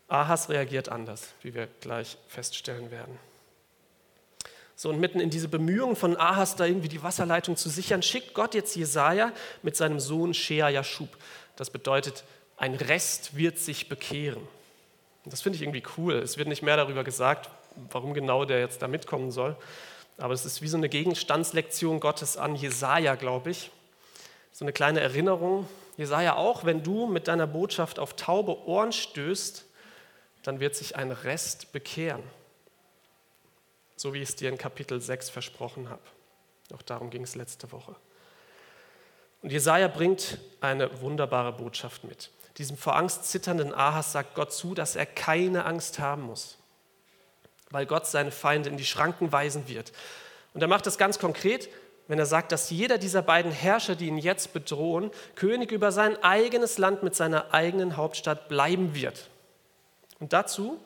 Ahas 0.07 0.49
reagiert 0.49 0.89
anders, 0.89 1.33
wie 1.41 1.55
wir 1.55 1.67
gleich 1.81 2.17
feststellen 2.27 2.91
werden. 2.91 3.17
So, 4.75 4.89
und 4.89 4.99
mitten 4.99 5.19
in 5.19 5.29
diese 5.29 5.47
Bemühungen 5.47 5.95
von 5.95 6.17
Ahas, 6.17 6.55
da 6.55 6.65
irgendwie 6.65 6.89
die 6.89 7.01
Wasserleitung 7.01 7.55
zu 7.55 7.69
sichern, 7.69 8.01
schickt 8.03 8.33
Gott 8.33 8.53
jetzt 8.53 8.75
Jesaja 8.75 9.31
mit 9.61 9.75
seinem 9.75 9.99
Sohn 9.99 10.33
Shea 10.33 10.69
Yashub. 10.69 11.09
Das 11.55 11.69
bedeutet, 11.69 12.23
ein 12.57 12.75
Rest 12.75 13.35
wird 13.35 13.59
sich 13.59 13.89
bekehren. 13.89 14.47
Das 15.25 15.41
finde 15.41 15.55
ich 15.55 15.61
irgendwie 15.61 15.83
cool. 15.97 16.15
Es 16.15 16.37
wird 16.37 16.47
nicht 16.47 16.63
mehr 16.63 16.77
darüber 16.77 17.03
gesagt, 17.03 17.49
warum 17.91 18.13
genau 18.13 18.45
der 18.45 18.59
jetzt 18.59 18.81
da 18.81 18.87
mitkommen 18.87 19.31
soll. 19.31 19.55
Aber 20.17 20.33
es 20.33 20.45
ist 20.45 20.61
wie 20.61 20.67
so 20.67 20.77
eine 20.77 20.89
Gegenstandslektion 20.89 21.99
Gottes 21.99 22.37
an 22.37 22.55
Jesaja, 22.55 23.15
glaube 23.15 23.51
ich. 23.51 23.71
So 24.51 24.65
eine 24.65 24.73
kleine 24.73 24.99
Erinnerung. 24.99 25.67
Jesaja, 25.97 26.35
auch 26.35 26.65
wenn 26.65 26.83
du 26.83 27.07
mit 27.07 27.27
deiner 27.27 27.47
Botschaft 27.47 27.99
auf 27.99 28.15
taube 28.15 28.65
Ohren 28.67 28.91
stößt, 28.91 29.65
dann 30.43 30.59
wird 30.59 30.75
sich 30.75 30.95
ein 30.95 31.11
Rest 31.11 31.71
bekehren 31.71 32.23
so 34.03 34.13
wie 34.13 34.21
ich 34.21 34.29
es 34.29 34.35
dir 34.35 34.49
in 34.49 34.57
Kapitel 34.57 34.99
6 34.99 35.29
versprochen 35.29 35.89
habe. 35.89 36.01
Auch 36.73 36.81
darum 36.81 37.09
ging 37.09 37.23
es 37.23 37.35
letzte 37.35 37.71
Woche. 37.71 37.95
Und 39.43 39.51
Jesaja 39.51 39.89
bringt 39.89 40.39
eine 40.61 41.01
wunderbare 41.01 41.51
Botschaft 41.51 42.05
mit. 42.05 42.31
Diesem 42.57 42.77
vor 42.77 42.95
Angst 42.95 43.25
zitternden 43.25 43.73
Ahas 43.73 44.13
sagt 44.13 44.35
Gott 44.35 44.53
zu, 44.53 44.73
dass 44.73 44.95
er 44.95 45.05
keine 45.05 45.65
Angst 45.65 45.99
haben 45.99 46.23
muss, 46.23 46.57
weil 47.69 47.85
Gott 47.85 48.07
seine 48.07 48.31
Feinde 48.31 48.69
in 48.69 48.77
die 48.77 48.85
Schranken 48.85 49.31
weisen 49.31 49.67
wird. 49.67 49.91
Und 50.53 50.61
er 50.61 50.67
macht 50.67 50.85
das 50.85 50.97
ganz 50.97 51.19
konkret, 51.19 51.69
wenn 52.07 52.19
er 52.19 52.25
sagt, 52.25 52.51
dass 52.51 52.69
jeder 52.69 52.97
dieser 52.97 53.21
beiden 53.21 53.51
Herrscher, 53.51 53.95
die 53.95 54.07
ihn 54.07 54.17
jetzt 54.17 54.53
bedrohen, 54.53 55.11
König 55.35 55.71
über 55.71 55.91
sein 55.91 56.21
eigenes 56.23 56.77
Land 56.77 57.03
mit 57.03 57.15
seiner 57.15 57.53
eigenen 57.53 57.97
Hauptstadt 57.97 58.47
bleiben 58.47 58.95
wird. 58.95 59.29
Und 60.19 60.31
dazu 60.31 60.79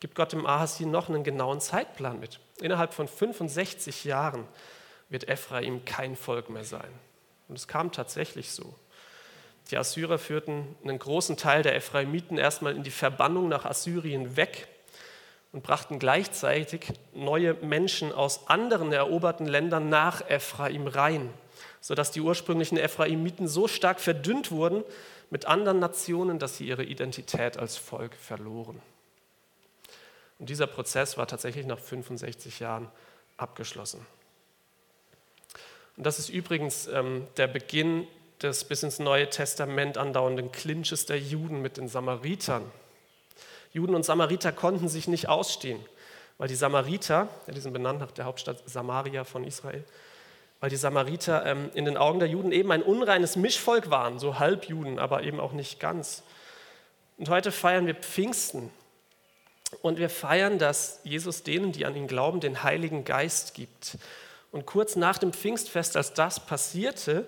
gibt 0.00 0.16
Gott 0.16 0.32
dem 0.32 0.44
Ahas 0.44 0.76
hier 0.76 0.86
noch 0.86 1.08
einen 1.08 1.24
genauen 1.24 1.60
Zeitplan 1.60 2.20
mit. 2.20 2.40
Innerhalb 2.60 2.92
von 2.92 3.08
65 3.08 4.04
Jahren 4.04 4.46
wird 5.08 5.28
Ephraim 5.28 5.84
kein 5.84 6.16
Volk 6.16 6.50
mehr 6.50 6.64
sein. 6.64 6.90
Und 7.52 7.58
es 7.58 7.68
kam 7.68 7.92
tatsächlich 7.92 8.50
so. 8.50 8.74
Die 9.70 9.76
Assyrer 9.76 10.16
führten 10.16 10.74
einen 10.82 10.98
großen 10.98 11.36
Teil 11.36 11.62
der 11.62 11.76
Ephraimiten 11.76 12.38
erstmal 12.38 12.74
in 12.74 12.82
die 12.82 12.90
Verbannung 12.90 13.50
nach 13.50 13.66
Assyrien 13.66 14.38
weg 14.38 14.68
und 15.52 15.62
brachten 15.62 15.98
gleichzeitig 15.98 16.94
neue 17.12 17.52
Menschen 17.52 18.10
aus 18.10 18.48
anderen 18.48 18.90
eroberten 18.90 19.44
Ländern 19.44 19.90
nach 19.90 20.22
Ephraim 20.30 20.86
rein, 20.86 21.28
sodass 21.82 22.10
die 22.10 22.22
ursprünglichen 22.22 22.78
Ephraimiten 22.78 23.46
so 23.46 23.68
stark 23.68 24.00
verdünnt 24.00 24.50
wurden 24.50 24.82
mit 25.28 25.44
anderen 25.44 25.78
Nationen, 25.78 26.38
dass 26.38 26.56
sie 26.56 26.66
ihre 26.66 26.84
Identität 26.84 27.58
als 27.58 27.76
Volk 27.76 28.14
verloren. 28.14 28.80
Und 30.38 30.48
dieser 30.48 30.68
Prozess 30.68 31.18
war 31.18 31.26
tatsächlich 31.26 31.66
nach 31.66 31.78
65 31.78 32.60
Jahren 32.60 32.88
abgeschlossen. 33.36 34.06
Und 35.96 36.04
das 36.04 36.18
ist 36.18 36.28
übrigens 36.28 36.86
ähm, 36.88 37.26
der 37.36 37.46
Beginn 37.46 38.06
des 38.42 38.64
bis 38.64 38.82
ins 38.82 38.98
Neue 38.98 39.30
Testament 39.30 39.98
andauernden 39.98 40.50
Clinches 40.52 41.06
der 41.06 41.18
Juden 41.18 41.62
mit 41.62 41.76
den 41.76 41.88
Samaritern. 41.88 42.64
Juden 43.72 43.94
und 43.94 44.04
Samariter 44.04 44.52
konnten 44.52 44.88
sich 44.88 45.08
nicht 45.08 45.28
ausstehen, 45.28 45.80
weil 46.38 46.48
die 46.48 46.54
Samariter, 46.54 47.28
ja, 47.46 47.54
die 47.54 47.60
sind 47.60 47.72
benannt 47.72 48.00
nach 48.00 48.10
der 48.10 48.24
Hauptstadt 48.24 48.62
Samaria 48.66 49.24
von 49.24 49.44
Israel, 49.44 49.84
weil 50.60 50.70
die 50.70 50.76
Samariter 50.76 51.46
ähm, 51.46 51.70
in 51.74 51.84
den 51.84 51.96
Augen 51.96 52.18
der 52.18 52.28
Juden 52.28 52.52
eben 52.52 52.70
ein 52.72 52.82
unreines 52.82 53.36
Mischvolk 53.36 53.90
waren, 53.90 54.18
so 54.18 54.38
Halbjuden, 54.38 54.98
aber 54.98 55.22
eben 55.22 55.40
auch 55.40 55.52
nicht 55.52 55.80
ganz. 55.80 56.22
Und 57.18 57.28
heute 57.28 57.52
feiern 57.52 57.86
wir 57.86 57.94
Pfingsten, 57.94 58.70
und 59.80 59.98
wir 59.98 60.10
feiern, 60.10 60.58
dass 60.58 61.00
Jesus 61.02 61.42
denen, 61.42 61.72
die 61.72 61.86
an 61.86 61.96
ihn 61.96 62.06
glauben, 62.06 62.40
den 62.40 62.62
Heiligen 62.62 63.04
Geist 63.04 63.54
gibt. 63.54 63.96
Und 64.52 64.66
kurz 64.66 64.96
nach 64.96 65.18
dem 65.18 65.32
Pfingstfest, 65.32 65.96
als 65.96 66.12
das 66.12 66.38
passierte 66.38 67.24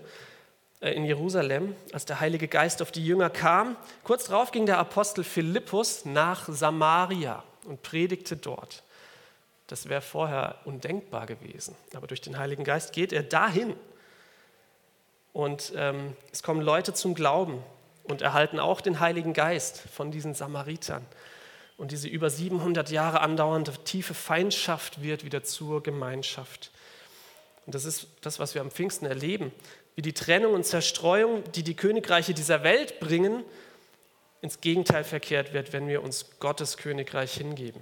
äh, 0.80 0.92
in 0.92 1.04
Jerusalem, 1.04 1.74
als 1.92 2.04
der 2.04 2.20
Heilige 2.20 2.46
Geist 2.46 2.82
auf 2.82 2.92
die 2.92 3.04
Jünger 3.04 3.30
kam, 3.30 3.76
kurz 4.04 4.26
darauf 4.26 4.52
ging 4.52 4.66
der 4.66 4.78
Apostel 4.78 5.24
Philippus 5.24 6.04
nach 6.04 6.46
Samaria 6.48 7.42
und 7.64 7.82
predigte 7.82 8.36
dort. 8.36 8.82
Das 9.66 9.88
wäre 9.88 10.02
vorher 10.02 10.56
undenkbar 10.66 11.24
gewesen. 11.24 11.74
Aber 11.94 12.06
durch 12.06 12.20
den 12.20 12.38
Heiligen 12.38 12.64
Geist 12.64 12.92
geht 12.92 13.14
er 13.14 13.22
dahin. 13.22 13.74
Und 15.32 15.72
ähm, 15.74 16.14
es 16.30 16.42
kommen 16.42 16.60
Leute 16.60 16.92
zum 16.92 17.14
Glauben 17.14 17.62
und 18.04 18.20
erhalten 18.20 18.60
auch 18.60 18.82
den 18.82 19.00
Heiligen 19.00 19.32
Geist 19.32 19.80
von 19.80 20.10
diesen 20.10 20.34
Samaritern. 20.34 21.04
Und 21.78 21.90
diese 21.90 22.06
über 22.06 22.28
700 22.28 22.90
Jahre 22.90 23.20
andauernde 23.20 23.72
tiefe 23.84 24.14
Feindschaft 24.14 25.02
wird 25.02 25.24
wieder 25.24 25.42
zur 25.42 25.82
Gemeinschaft. 25.82 26.70
Und 27.66 27.74
das 27.74 27.84
ist 27.84 28.08
das, 28.20 28.38
was 28.38 28.54
wir 28.54 28.60
am 28.60 28.70
Pfingsten 28.70 29.06
erleben, 29.06 29.52
wie 29.94 30.02
die 30.02 30.12
Trennung 30.12 30.54
und 30.54 30.64
Zerstreuung, 30.64 31.44
die 31.52 31.62
die 31.62 31.74
Königreiche 31.74 32.34
dieser 32.34 32.62
Welt 32.62 33.00
bringen, 33.00 33.44
ins 34.42 34.60
Gegenteil 34.60 35.04
verkehrt 35.04 35.54
wird, 35.54 35.72
wenn 35.72 35.88
wir 35.88 36.02
uns 36.02 36.38
Gottes 36.38 36.76
Königreich 36.76 37.34
hingeben. 37.34 37.80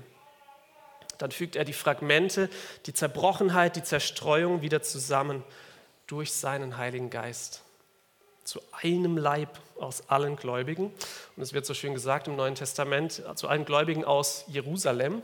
Dann 1.18 1.30
fügt 1.30 1.56
er 1.56 1.64
die 1.64 1.72
Fragmente, 1.72 2.48
die 2.86 2.92
Zerbrochenheit, 2.92 3.76
die 3.76 3.82
Zerstreuung 3.82 4.62
wieder 4.62 4.82
zusammen 4.82 5.42
durch 6.06 6.32
seinen 6.32 6.76
Heiligen 6.76 7.10
Geist 7.10 7.62
zu 8.44 8.60
einem 8.72 9.16
Leib 9.16 9.58
aus 9.78 10.08
allen 10.08 10.36
Gläubigen. 10.36 10.92
Und 11.36 11.42
es 11.42 11.52
wird 11.52 11.66
so 11.66 11.74
schön 11.74 11.94
gesagt 11.94 12.28
im 12.28 12.36
Neuen 12.36 12.54
Testament, 12.54 13.22
zu 13.34 13.48
allen 13.48 13.64
Gläubigen 13.64 14.04
aus 14.04 14.44
Jerusalem, 14.48 15.22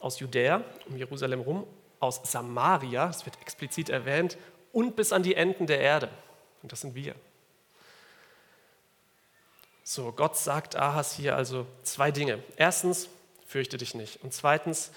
aus 0.00 0.20
Judäa, 0.20 0.62
um 0.88 0.96
Jerusalem 0.96 1.40
rum, 1.40 1.66
aus 2.00 2.20
Samaria, 2.24 3.08
es 3.08 3.24
wird 3.24 3.40
explizit 3.40 3.88
erwähnt, 3.88 4.36
und 4.72 4.96
bis 4.96 5.12
an 5.12 5.22
die 5.22 5.34
Enden 5.34 5.66
der 5.66 5.80
Erde. 5.80 6.10
Und 6.62 6.72
das 6.72 6.82
sind 6.82 6.94
wir. 6.94 7.14
So, 9.82 10.12
Gott 10.12 10.36
sagt 10.36 10.76
Ahas 10.76 11.14
hier 11.14 11.36
also 11.36 11.66
zwei 11.82 12.10
Dinge. 12.10 12.42
Erstens, 12.56 13.08
fürchte 13.46 13.76
dich 13.76 13.94
nicht. 13.94 14.22
Und 14.22 14.34
zweitens, 14.34 14.90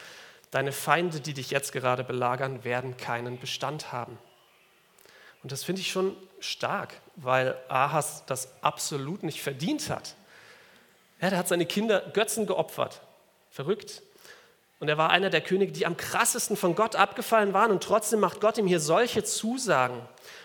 deine 0.52 0.72
Feinde, 0.72 1.22
die 1.22 1.34
dich 1.34 1.52
jetzt 1.52 1.72
gerade 1.72 2.04
belagern, 2.04 2.64
werden 2.64 2.98
keinen 2.98 3.40
Bestand 3.40 3.92
haben. 3.92 4.18
Und 5.44 5.52
das 5.52 5.64
finde 5.64 5.82
ich 5.82 5.92
schon 5.92 6.18
stark, 6.40 6.94
weil 7.16 7.56
Ahas 7.70 8.26
das 8.26 8.52
absolut 8.62 9.24
nicht 9.24 9.42
verdient 9.42 9.90
hat. 9.90 10.16
Der 11.22 11.38
hat 11.38 11.48
seine 11.48 11.66
Kinder 11.66 12.02
Götzen 12.14 12.46
geopfert. 12.48 13.02
Verrückt. 13.52 14.02
Und 14.80 14.88
er 14.88 14.98
war 14.98 15.10
einer 15.10 15.30
der 15.30 15.42
Könige, 15.42 15.72
die 15.72 15.86
am 15.86 15.98
krassesten 15.98 16.56
von 16.56 16.74
Gott 16.76 16.96
abgefallen 16.96 17.54
waren. 17.54 17.72
Und 17.72 17.84
trotzdem 17.84 18.20
macht 18.22 18.40
Gott 18.40 18.58
ihm 18.58 18.68
hier 18.68 18.80
solche 18.80 19.24
Zusagen. 19.24 20.00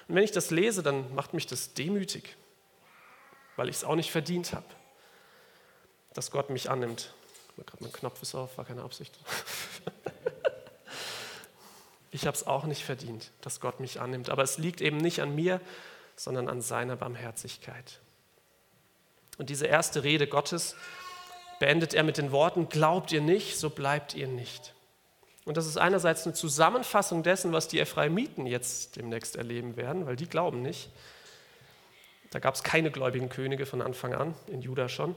Und 0.08 0.14
wenn 0.16 0.24
ich 0.24 0.32
das 0.32 0.50
lese, 0.50 0.82
dann 0.82 1.14
macht 1.14 1.34
mich 1.34 1.46
das 1.46 1.74
demütig, 1.74 2.36
weil 3.56 3.68
ich 3.68 3.76
es 3.76 3.84
auch 3.84 3.94
nicht 3.94 4.10
verdient 4.10 4.52
habe, 4.52 4.66
dass 6.14 6.30
Gott 6.30 6.50
mich 6.50 6.68
annimmt. 6.68 7.14
Mein 7.78 7.92
Knopf 7.92 8.20
ist 8.22 8.34
auf, 8.34 8.58
war 8.58 8.64
keine 8.64 8.82
Absicht. 8.82 9.18
Ich 12.14 12.28
habe 12.28 12.36
es 12.36 12.46
auch 12.46 12.62
nicht 12.62 12.84
verdient, 12.84 13.32
dass 13.40 13.58
Gott 13.58 13.80
mich 13.80 14.00
annimmt. 14.00 14.30
Aber 14.30 14.44
es 14.44 14.56
liegt 14.56 14.80
eben 14.80 14.98
nicht 14.98 15.20
an 15.20 15.34
mir, 15.34 15.60
sondern 16.14 16.48
an 16.48 16.60
seiner 16.60 16.94
Barmherzigkeit. 16.94 17.98
Und 19.36 19.50
diese 19.50 19.66
erste 19.66 20.04
Rede 20.04 20.28
Gottes 20.28 20.76
beendet 21.58 21.94
er 21.94 22.02
mit 22.02 22.18
den 22.18 22.32
Worten, 22.32 22.68
glaubt 22.68 23.12
ihr 23.12 23.20
nicht, 23.20 23.58
so 23.58 23.70
bleibt 23.70 24.14
ihr 24.14 24.28
nicht. 24.28 24.74
Und 25.44 25.56
das 25.56 25.66
ist 25.66 25.76
einerseits 25.76 26.24
eine 26.24 26.34
Zusammenfassung 26.34 27.22
dessen, 27.22 27.52
was 27.52 27.68
die 27.68 27.78
Ephraimiten 27.78 28.46
jetzt 28.46 28.96
demnächst 28.96 29.36
erleben 29.36 29.76
werden, 29.76 30.06
weil 30.06 30.16
die 30.16 30.26
glauben 30.26 30.62
nicht. 30.62 30.90
Da 32.30 32.38
gab 32.38 32.54
es 32.54 32.62
keine 32.62 32.90
gläubigen 32.90 33.28
Könige 33.28 33.66
von 33.66 33.82
Anfang 33.82 34.14
an, 34.14 34.34
in 34.46 34.62
Juda 34.62 34.88
schon. 34.88 35.14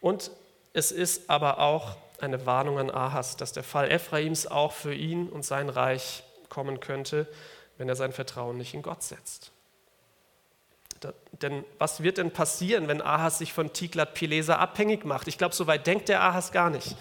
Und 0.00 0.30
es 0.74 0.92
ist 0.92 1.30
aber 1.30 1.58
auch 1.58 1.96
eine 2.20 2.46
Warnung 2.46 2.78
an 2.78 2.90
Ahas, 2.90 3.36
dass 3.36 3.52
der 3.52 3.64
Fall 3.64 3.90
Ephraims 3.90 4.46
auch 4.46 4.72
für 4.72 4.94
ihn 4.94 5.28
und 5.28 5.44
sein 5.44 5.68
Reich 5.68 6.22
kommen 6.48 6.80
könnte, 6.80 7.26
wenn 7.78 7.88
er 7.88 7.96
sein 7.96 8.12
Vertrauen 8.12 8.56
nicht 8.56 8.74
in 8.74 8.82
Gott 8.82 9.02
setzt. 9.02 9.50
Denn 11.42 11.64
was 11.78 12.02
wird 12.02 12.18
denn 12.18 12.30
passieren, 12.30 12.88
wenn 12.88 13.02
Ahas 13.02 13.38
sich 13.38 13.52
von 13.52 13.72
Tiglat-Pileser 13.72 14.58
abhängig 14.58 15.04
macht? 15.04 15.28
Ich 15.28 15.38
glaube, 15.38 15.54
so 15.54 15.66
weit 15.66 15.86
denkt 15.86 16.08
der 16.08 16.22
Ahas 16.22 16.52
gar 16.52 16.70
nicht. 16.70 16.96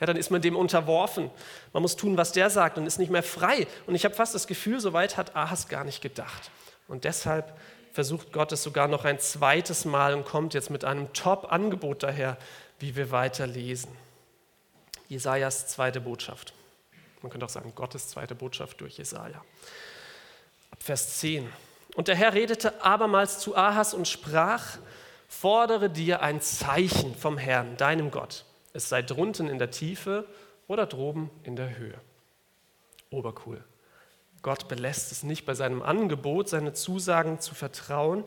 Ja, 0.00 0.06
dann 0.06 0.16
ist 0.16 0.30
man 0.30 0.42
dem 0.42 0.56
unterworfen. 0.56 1.30
Man 1.72 1.82
muss 1.82 1.96
tun, 1.96 2.16
was 2.16 2.32
der 2.32 2.50
sagt 2.50 2.78
und 2.78 2.86
ist 2.86 2.98
nicht 2.98 3.10
mehr 3.10 3.22
frei. 3.22 3.66
Und 3.86 3.94
ich 3.94 4.04
habe 4.04 4.14
fast 4.14 4.34
das 4.34 4.46
Gefühl, 4.46 4.80
so 4.80 4.92
weit 4.92 5.16
hat 5.16 5.36
Ahas 5.36 5.68
gar 5.68 5.84
nicht 5.84 6.00
gedacht. 6.00 6.50
Und 6.88 7.04
deshalb 7.04 7.56
versucht 7.92 8.32
Gott 8.32 8.52
es 8.52 8.62
sogar 8.62 8.88
noch 8.88 9.04
ein 9.04 9.20
zweites 9.20 9.84
Mal 9.84 10.14
und 10.14 10.24
kommt 10.24 10.54
jetzt 10.54 10.70
mit 10.70 10.84
einem 10.84 11.12
Top-Angebot 11.12 12.02
daher, 12.02 12.36
wie 12.78 12.96
wir 12.96 13.10
weiter 13.10 13.46
lesen. 13.46 13.96
Jesajas 15.08 15.68
zweite 15.68 16.00
Botschaft. 16.00 16.54
Man 17.20 17.30
könnte 17.30 17.46
auch 17.46 17.50
sagen, 17.50 17.72
Gottes 17.74 18.08
zweite 18.08 18.34
Botschaft 18.34 18.80
durch 18.80 18.98
Jesaja. 18.98 19.44
Ab 20.70 20.82
Vers 20.82 21.18
10. 21.20 21.48
Und 21.94 22.08
der 22.08 22.14
Herr 22.14 22.34
redete 22.34 22.82
abermals 22.82 23.38
zu 23.38 23.56
Ahas 23.56 23.94
und 23.94 24.08
sprach, 24.08 24.78
fordere 25.28 25.90
dir 25.90 26.22
ein 26.22 26.40
Zeichen 26.40 27.14
vom 27.14 27.38
Herrn, 27.38 27.76
deinem 27.76 28.10
Gott. 28.10 28.44
Es 28.72 28.88
sei 28.88 29.02
drunten 29.02 29.48
in 29.48 29.58
der 29.58 29.70
Tiefe 29.70 30.26
oder 30.66 30.86
droben 30.86 31.30
in 31.42 31.56
der 31.56 31.76
Höhe. 31.76 31.98
Obercool. 33.10 33.62
Gott 34.40 34.68
belässt 34.68 35.12
es 35.12 35.22
nicht 35.22 35.44
bei 35.44 35.54
seinem 35.54 35.82
Angebot, 35.82 36.48
seine 36.48 36.72
Zusagen 36.72 37.40
zu 37.40 37.54
vertrauen. 37.54 38.24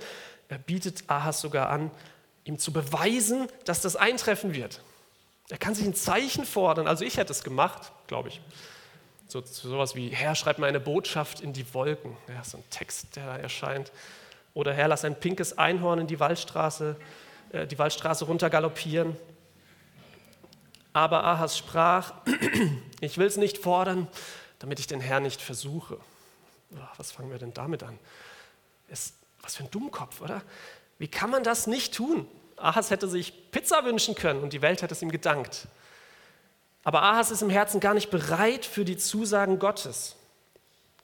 Er 0.48 0.60
bietet 0.60 1.10
Ahas 1.10 1.42
sogar 1.42 1.70
an, 1.70 1.92
ihm 2.44 2.60
zu 2.60 2.72
beweisen, 2.72 3.48
dass 3.66 3.82
das 3.82 3.96
eintreffen 3.96 4.54
wird. 4.54 4.82
Er 5.50 5.58
kann 5.58 5.76
sich 5.76 5.86
ein 5.86 5.96
Zeichen 5.96 6.46
fordern. 6.46 6.88
Also 6.88 7.04
ich 7.04 7.18
hätte 7.18 7.32
es 7.32 7.44
gemacht, 7.44 7.92
glaube 8.08 8.30
ich. 8.30 8.42
So, 9.36 9.44
sowas 9.44 9.96
wie, 9.96 10.08
Herr, 10.08 10.34
schreib 10.34 10.60
mir 10.60 10.68
eine 10.68 10.80
Botschaft 10.80 11.42
in 11.42 11.52
die 11.52 11.74
Wolken. 11.74 12.16
Ja, 12.30 12.42
so 12.46 12.58
ein 12.58 12.64
Text, 12.70 13.18
der 13.18 13.26
da 13.26 13.36
erscheint. 13.36 13.92
Oder 14.54 14.74
Herr, 14.74 14.88
lass 14.88 15.04
ein 15.04 15.20
pinkes 15.20 15.58
Einhorn 15.58 16.00
in 16.00 16.08
die 16.08 16.22
Waldstraße, 16.22 16.96
äh, 17.52 17.68
die 17.68 17.78
Waldstraße 17.78 18.24
runter 18.24 18.50
galoppieren. 18.50 19.18
Aber 20.94 21.26
Ahas 21.26 21.58
sprach, 21.58 22.14
ich 23.02 23.18
will 23.18 23.28
es 23.28 23.36
nicht 23.36 23.58
fordern, 23.58 24.08
damit 24.60 24.80
ich 24.80 24.88
den 24.88 25.02
Herrn 25.02 25.24
nicht 25.24 25.42
versuche. 25.42 25.98
Was 26.96 27.12
fangen 27.12 27.30
wir 27.30 27.38
denn 27.38 27.54
damit 27.54 27.84
an? 27.84 28.00
Ist, 28.88 29.16
was 29.42 29.58
für 29.58 29.66
ein 29.66 29.72
Dummkopf, 29.72 30.22
oder? 30.22 30.44
Wie 30.98 31.10
kann 31.10 31.30
man 31.30 31.44
das 31.44 31.68
nicht 31.68 31.94
tun? 31.94 32.26
Ahas 32.56 32.90
hätte 32.90 33.10
sich 33.10 33.52
Pizza 33.52 33.84
wünschen 33.84 34.16
können 34.16 34.44
und 34.44 34.54
die 34.54 34.62
Welt 34.62 34.82
hätte 34.82 34.94
es 34.94 35.02
ihm 35.02 35.12
gedankt. 35.12 35.68
Aber 36.86 37.02
Ahas 37.02 37.32
ist 37.32 37.42
im 37.42 37.50
Herzen 37.50 37.80
gar 37.82 37.96
nicht 37.96 38.12
bereit 38.12 38.64
für 38.64 38.86
die 38.86 38.96
Zusagen 38.96 39.60
Gottes. 39.60 40.16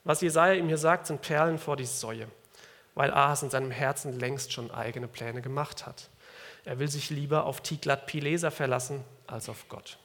Was 0.03 0.21
Jesaja 0.21 0.53
ihm 0.53 0.67
hier 0.67 0.77
sagt, 0.77 1.07
sind 1.07 1.21
Perlen 1.21 1.57
vor 1.57 1.75
die 1.75 1.85
Säue, 1.85 2.27
weil 2.93 3.11
Ahas 3.11 3.43
in 3.43 3.49
seinem 3.49 3.71
Herzen 3.71 4.17
längst 4.17 4.53
schon 4.53 4.71
eigene 4.71 5.07
Pläne 5.07 5.41
gemacht 5.41 5.85
hat. 5.85 6.09
Er 6.65 6.77
will 6.77 6.87
sich 6.87 7.09
lieber 7.09 7.45
auf 7.45 7.61
Tiglat-Pileser 7.61 8.51
verlassen 8.51 9.03
als 9.25 9.49
auf 9.49 9.67
Gott. 9.69 9.97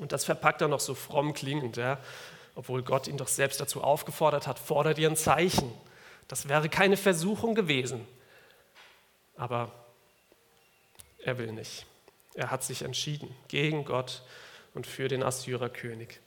Und 0.00 0.12
das 0.12 0.24
verpackt 0.24 0.62
er 0.62 0.68
noch 0.68 0.80
so 0.80 0.94
fromm 0.94 1.34
klingend, 1.34 1.76
ja? 1.76 1.98
obwohl 2.54 2.82
Gott 2.82 3.08
ihn 3.08 3.18
doch 3.18 3.28
selbst 3.28 3.60
dazu 3.60 3.82
aufgefordert 3.82 4.46
hat, 4.46 4.58
fordert 4.58 4.98
ihr 4.98 5.08
ein 5.08 5.16
Zeichen. 5.16 5.70
Das 6.28 6.48
wäre 6.48 6.70
keine 6.70 6.96
Versuchung 6.96 7.54
gewesen. 7.54 8.06
Aber 9.36 9.70
er 11.18 11.36
will 11.36 11.52
nicht. 11.52 11.84
Er 12.34 12.50
hat 12.50 12.64
sich 12.64 12.82
entschieden 12.82 13.34
gegen 13.48 13.84
Gott 13.84 14.22
und 14.74 14.86
für 14.86 15.08
den 15.08 15.22
Assyrerkönig. 15.22 16.20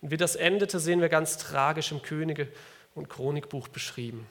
Und 0.00 0.10
wie 0.10 0.16
das 0.16 0.36
endete, 0.36 0.80
sehen 0.80 1.00
wir 1.00 1.08
ganz 1.08 1.38
tragisch 1.38 1.92
im 1.92 2.02
Könige- 2.02 2.48
und 2.94 3.08
Chronikbuch 3.08 3.68
beschrieben. 3.68 4.26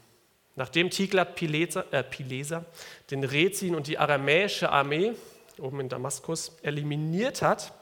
Nachdem 0.56 0.90
Tiglat-Pileser 0.90 1.86
äh, 1.92 2.64
den 3.10 3.24
Rezin 3.24 3.74
und 3.74 3.88
die 3.88 3.98
aramäische 3.98 4.70
Armee 4.70 5.14
oben 5.60 5.80
in 5.80 5.90
Damaskus 5.90 6.58
eliminiert 6.62 7.42
hat, 7.42 7.74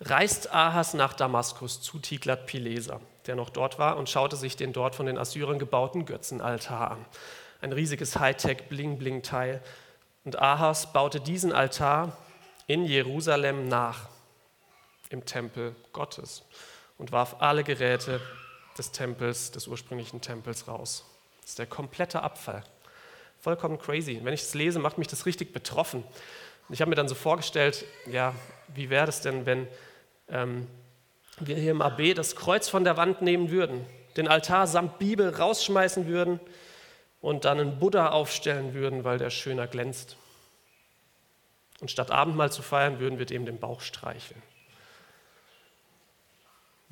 reist 0.00 0.52
Ahas 0.52 0.94
nach 0.94 1.14
Damaskus 1.14 1.80
zu 1.80 1.98
Tiglat-Pileser, 1.98 3.00
der 3.26 3.36
noch 3.36 3.50
dort 3.50 3.78
war, 3.78 3.96
und 3.96 4.08
schaute 4.08 4.36
sich 4.36 4.56
den 4.56 4.72
dort 4.72 4.94
von 4.94 5.06
den 5.06 5.18
Assyrern 5.18 5.58
gebauten 5.58 6.06
Götzenaltar 6.06 6.92
an. 6.92 7.04
Ein 7.60 7.72
riesiges 7.72 8.18
Hightech-Bling-Bling-Teil. 8.18 9.62
Und 10.24 10.38
Ahas 10.38 10.92
baute 10.92 11.20
diesen 11.20 11.52
Altar 11.52 12.16
in 12.66 12.84
Jerusalem 12.84 13.68
nach 13.68 14.08
im 15.12 15.24
Tempel 15.24 15.74
Gottes 15.92 16.42
und 16.98 17.12
warf 17.12 17.36
alle 17.40 17.64
Geräte 17.64 18.20
des 18.78 18.92
Tempels, 18.92 19.50
des 19.50 19.66
ursprünglichen 19.66 20.20
Tempels 20.20 20.68
raus. 20.68 21.04
Das 21.40 21.50
ist 21.50 21.58
der 21.58 21.66
komplette 21.66 22.22
Abfall. 22.22 22.64
Vollkommen 23.40 23.78
crazy. 23.78 24.20
Wenn 24.22 24.34
ich 24.34 24.42
das 24.42 24.54
lese, 24.54 24.78
macht 24.78 24.98
mich 24.98 25.08
das 25.08 25.26
richtig 25.26 25.52
betroffen. 25.52 26.02
Und 26.02 26.74
ich 26.74 26.80
habe 26.80 26.88
mir 26.88 26.94
dann 26.94 27.08
so 27.08 27.14
vorgestellt, 27.14 27.84
ja, 28.06 28.34
wie 28.68 28.88
wäre 28.88 29.06
das 29.06 29.20
denn, 29.20 29.46
wenn 29.46 29.66
ähm, 30.28 30.68
wir 31.40 31.56
hier 31.56 31.72
im 31.72 31.82
AB 31.82 32.14
das 32.14 32.36
Kreuz 32.36 32.68
von 32.68 32.84
der 32.84 32.96
Wand 32.96 33.20
nehmen 33.20 33.50
würden, 33.50 33.84
den 34.16 34.28
Altar 34.28 34.66
samt 34.66 34.98
Bibel 34.98 35.34
rausschmeißen 35.34 36.06
würden 36.06 36.38
und 37.20 37.44
dann 37.44 37.58
einen 37.58 37.78
Buddha 37.78 38.10
aufstellen 38.10 38.74
würden, 38.74 39.04
weil 39.04 39.18
der 39.18 39.30
schöner 39.30 39.66
glänzt. 39.66 40.16
Und 41.80 41.90
statt 41.90 42.10
Abendmahl 42.10 42.52
zu 42.52 42.62
feiern, 42.62 43.00
würden 43.00 43.18
wir 43.18 43.26
dem 43.26 43.44
den 43.44 43.58
Bauch 43.58 43.80
streicheln. 43.80 44.40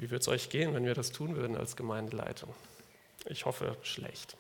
Wie 0.00 0.10
würde 0.10 0.22
es 0.22 0.28
euch 0.28 0.48
gehen, 0.48 0.72
wenn 0.72 0.86
wir 0.86 0.94
das 0.94 1.12
tun 1.12 1.36
würden 1.36 1.58
als 1.58 1.76
Gemeindeleitung? 1.76 2.54
Ich 3.26 3.44
hoffe, 3.44 3.76
schlecht. 3.82 4.34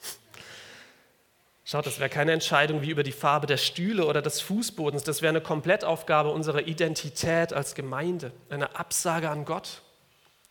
Schaut, 1.66 1.84
das 1.84 1.98
wäre 1.98 2.08
keine 2.08 2.32
Entscheidung 2.32 2.80
wie 2.80 2.88
über 2.88 3.02
die 3.02 3.12
Farbe 3.12 3.46
der 3.46 3.58
Stühle 3.58 4.06
oder 4.06 4.22
des 4.22 4.40
Fußbodens. 4.40 5.04
Das 5.04 5.20
wäre 5.20 5.28
eine 5.28 5.42
Komplettaufgabe 5.42 6.30
unserer 6.30 6.66
Identität 6.66 7.52
als 7.52 7.74
Gemeinde, 7.74 8.32
eine 8.48 8.74
Absage 8.74 9.28
an 9.28 9.44
Gott. 9.44 9.82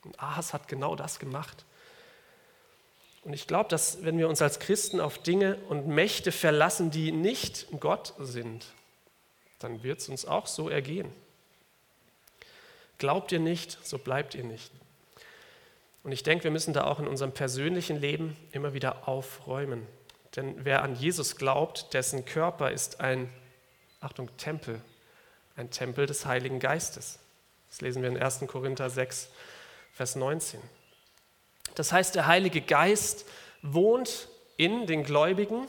Und 0.04 0.20
Ahas 0.22 0.54
hat 0.54 0.68
genau 0.68 0.96
das 0.96 1.18
gemacht. 1.18 1.66
Und 3.24 3.34
ich 3.34 3.48
glaube, 3.48 3.68
dass 3.68 4.04
wenn 4.04 4.20
wir 4.20 4.30
uns 4.30 4.44
als 4.44 4.60
Christen 4.60 5.00
auf 5.00 5.18
Dinge 5.18 5.58
und 5.70 5.88
Mächte 5.88 6.32
verlassen, 6.32 6.92
die 6.92 7.12
nicht 7.12 7.66
Gott 7.80 8.14
sind, 8.20 8.68
dann 9.58 9.82
wird 9.82 10.02
es 10.02 10.08
uns 10.08 10.26
auch 10.26 10.46
so 10.46 10.70
ergehen. 10.70 11.12
Glaubt 13.00 13.32
ihr 13.32 13.40
nicht, 13.40 13.80
so 13.84 13.98
bleibt 13.98 14.36
ihr 14.36 14.44
nicht. 14.44 14.72
Und 16.04 16.12
ich 16.12 16.24
denke, 16.24 16.46
wir 16.46 16.52
müssen 16.52 16.74
da 16.74 16.86
auch 16.86 17.00
in 17.00 17.08
unserem 17.08 17.32
persönlichen 17.32 18.00
Leben 18.00 18.38
immer 18.52 18.74
wieder 18.74 19.08
aufräumen. 19.08 19.86
Denn 20.36 20.64
wer 20.64 20.84
an 20.84 20.96
Jesus 20.96 21.36
glaubt, 21.36 21.94
dessen 21.94 22.26
Körper 22.26 22.72
ist 22.72 23.02
ein, 23.02 23.30
Achtung, 24.00 24.30
Tempel, 24.38 24.82
ein 25.56 25.72
Tempel 25.72 26.06
des 26.06 26.26
Heiligen 26.26 26.60
Geistes. 26.60 27.20
Das 27.70 27.82
lesen 27.82 28.02
wir 28.02 28.10
in 28.10 28.18
1. 28.18 28.42
Korinther 28.48 28.90
6, 28.90 29.30
Vers 29.92 30.16
19. 30.16 30.60
Das 31.76 31.92
heißt, 31.92 32.16
der 32.16 32.28
Heilige 32.28 32.62
Geist 32.62 33.26
wohnt 33.62 34.30
in 34.58 34.88
den 34.88 35.04
Gläubigen. 35.04 35.68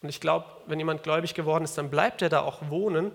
Und 0.00 0.08
ich 0.08 0.20
glaube, 0.20 0.46
wenn 0.66 0.78
jemand 0.78 1.02
gläubig 1.02 1.34
geworden 1.34 1.64
ist, 1.64 1.76
dann 1.76 1.90
bleibt 1.90 2.22
er 2.22 2.28
da 2.28 2.42
auch 2.42 2.70
wohnen. 2.70 3.12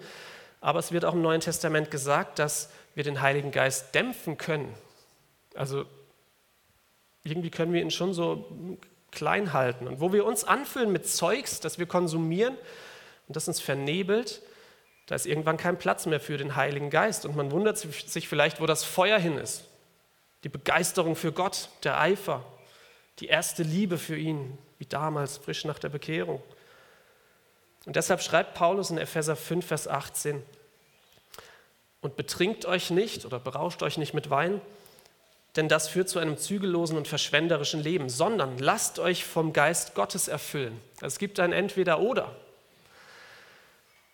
Aber 0.62 0.80
es 0.80 0.92
wird 0.92 1.06
auch 1.06 1.13
im 1.13 1.22
Neuen 1.22 1.42
Testament 1.42 1.92
gesagt, 1.92 2.39
dass 2.39 2.70
wir 2.96 3.04
den 3.04 3.22
Heiligen 3.22 3.52
Geist 3.52 3.96
dämpfen 3.96 4.38
können. 4.38 4.74
Also 5.56 5.86
irgendwie 7.24 7.50
können 7.50 7.74
wir 7.74 7.82
ihn 7.82 7.92
schon 7.92 8.13
so 8.13 8.78
klein 9.12 9.54
halten. 9.54 9.88
Und 9.88 10.00
wo 10.00 10.12
wir 10.12 10.26
uns 10.26 10.44
anfüllen 10.44 10.92
mit 10.92 11.08
Zeugs, 11.08 11.60
das 11.60 11.80
wir 11.80 11.86
konsumieren 11.86 12.58
und 13.28 13.36
das 13.36 13.48
uns 13.48 13.60
vernebelt, 13.60 14.42
da 15.08 15.16
ist 15.16 15.26
irgendwann 15.26 15.58
kein 15.58 15.78
Platz 15.78 16.06
mehr 16.06 16.20
für 16.20 16.38
den 16.38 16.56
Heiligen 16.56 16.89
Geist. 16.89 17.26
Und 17.26 17.36
man 17.36 17.52
wundert 17.52 17.78
sich 17.78 18.28
vielleicht, 18.28 18.62
wo 18.62 18.66
das 18.66 18.84
Feuer 18.84 19.20
hin 19.20 19.38
ist. 19.38 19.66
Die 20.44 20.50
Begeisterung 20.50 21.16
für 21.16 21.32
Gott, 21.32 21.70
der 21.84 22.00
Eifer, 22.00 22.44
die 23.20 23.28
erste 23.28 23.63
Liebe 23.63 23.98
für 23.98 24.18
ihn, 24.18 24.58
wie 24.80 24.86
damals, 24.86 25.38
frisch 25.38 25.66
nach 25.66 25.80
der 25.80 25.89
Bekehrung. 25.89 26.42
Und 27.86 27.96
deshalb 27.96 28.22
schreibt 28.22 28.54
Paulus 28.54 28.92
in 28.92 28.98
Epheser 28.98 29.36
5, 29.36 29.66
Vers 29.66 29.88
18, 29.88 30.42
und 32.02 32.16
betrinkt 32.16 32.66
euch 32.66 32.89
nicht 32.89 33.26
oder 33.26 33.39
berauscht 33.39 33.84
euch 33.84 33.98
nicht 33.98 34.13
mit 34.13 34.30
Wein, 34.30 34.62
denn 35.56 35.70
das 35.70 35.88
führt 35.88 36.10
zu 36.10 36.20
einem 36.20 36.38
zügellosen 36.38 36.98
und 36.98 37.08
verschwenderischen 37.08 37.82
Leben, 37.82 38.10
sondern 38.10 38.58
lasst 38.58 38.98
euch 39.00 39.24
vom 39.24 39.54
Geist 39.54 39.94
Gottes 39.94 40.28
erfüllen. 40.28 40.80
Es 41.02 41.20
gibt 41.20 41.39
ein 41.39 41.54
Entweder-Oder. 41.54 42.36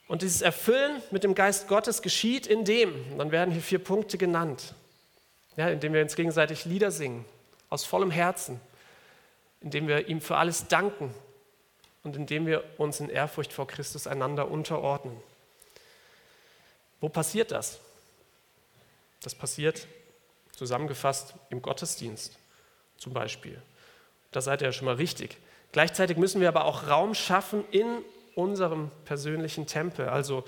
Und 0.07 0.21
dieses 0.21 0.41
Erfüllen 0.41 1.01
mit 1.11 1.23
dem 1.23 1.35
Geist 1.35 1.67
Gottes 1.67 2.01
geschieht 2.01 2.47
in 2.47 2.65
dem, 2.65 3.17
dann 3.17 3.31
werden 3.31 3.51
hier 3.51 3.61
vier 3.61 3.79
Punkte 3.79 4.17
genannt, 4.17 4.73
ja, 5.55 5.69
indem 5.69 5.93
wir 5.93 6.01
uns 6.01 6.15
gegenseitig 6.15 6.65
Lieder 6.65 6.91
singen, 6.91 7.25
aus 7.69 7.85
vollem 7.85 8.11
Herzen, 8.11 8.59
indem 9.61 9.87
wir 9.87 10.07
ihm 10.07 10.19
für 10.19 10.35
alles 10.35 10.67
danken 10.67 11.13
und 12.03 12.15
indem 12.15 12.47
wir 12.47 12.63
uns 12.77 12.99
in 12.99 13.09
Ehrfurcht 13.09 13.53
vor 13.53 13.67
Christus 13.67 14.07
einander 14.07 14.49
unterordnen. 14.49 15.15
Wo 16.99 17.07
passiert 17.07 17.51
das? 17.51 17.79
Das 19.21 19.35
passiert 19.35 19.87
zusammengefasst 20.59 21.35
im 21.49 21.61
Gottesdienst 21.61 22.37
zum 22.97 23.13
Beispiel. 23.13 23.61
Da 24.31 24.41
seid 24.41 24.61
ihr 24.61 24.67
ja 24.67 24.71
schon 24.73 24.85
mal 24.85 24.95
richtig. 24.95 25.37
Gleichzeitig 25.71 26.17
müssen 26.17 26.41
wir 26.41 26.49
aber 26.49 26.65
auch 26.65 26.87
Raum 26.87 27.15
schaffen 27.15 27.63
in 27.71 28.03
unserem 28.35 28.91
persönlichen 29.05 29.67
Tempel. 29.67 30.09
Also 30.09 30.43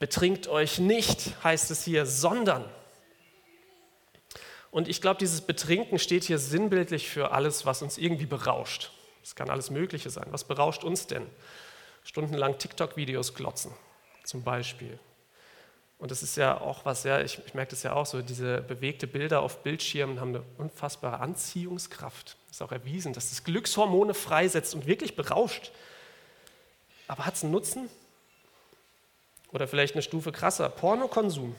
betrinkt 0.00 0.48
euch 0.48 0.80
nicht, 0.80 1.32
heißt 1.44 1.70
es 1.70 1.84
hier, 1.84 2.04
sondern. 2.04 2.64
Und 4.72 4.88
ich 4.88 5.00
glaube, 5.00 5.18
dieses 5.18 5.40
Betrinken 5.40 6.00
steht 6.00 6.24
hier 6.24 6.38
sinnbildlich 6.38 7.08
für 7.08 7.30
alles, 7.30 7.64
was 7.64 7.80
uns 7.80 7.96
irgendwie 7.96 8.26
berauscht. 8.26 8.90
Es 9.22 9.36
kann 9.36 9.50
alles 9.50 9.70
Mögliche 9.70 10.10
sein. 10.10 10.26
Was 10.30 10.42
berauscht 10.42 10.82
uns 10.82 11.06
denn? 11.06 11.26
Stundenlang 12.02 12.58
TikTok-Videos 12.58 13.34
glotzen, 13.34 13.72
zum 14.24 14.42
Beispiel. 14.42 14.98
Und 15.98 16.12
das 16.12 16.22
ist 16.22 16.36
ja 16.36 16.60
auch 16.60 16.84
was, 16.84 17.02
ja, 17.02 17.20
ich, 17.20 17.40
ich 17.44 17.54
merke 17.54 17.70
das 17.70 17.82
ja 17.82 17.92
auch 17.92 18.06
so, 18.06 18.22
diese 18.22 18.60
bewegte 18.62 19.08
Bilder 19.08 19.42
auf 19.42 19.64
Bildschirmen 19.64 20.20
haben 20.20 20.34
eine 20.34 20.44
unfassbare 20.56 21.18
Anziehungskraft. 21.18 22.36
Ist 22.50 22.62
auch 22.62 22.70
erwiesen, 22.70 23.12
dass 23.12 23.30
das 23.30 23.42
Glückshormone 23.42 24.14
freisetzt 24.14 24.74
und 24.74 24.86
wirklich 24.86 25.16
berauscht. 25.16 25.72
Aber 27.08 27.26
hat 27.26 27.34
es 27.34 27.42
einen 27.42 27.52
Nutzen? 27.52 27.88
Oder 29.50 29.66
vielleicht 29.66 29.94
eine 29.94 30.02
Stufe 30.02 30.30
krasser, 30.30 30.68
Pornokonsum. 30.68 31.56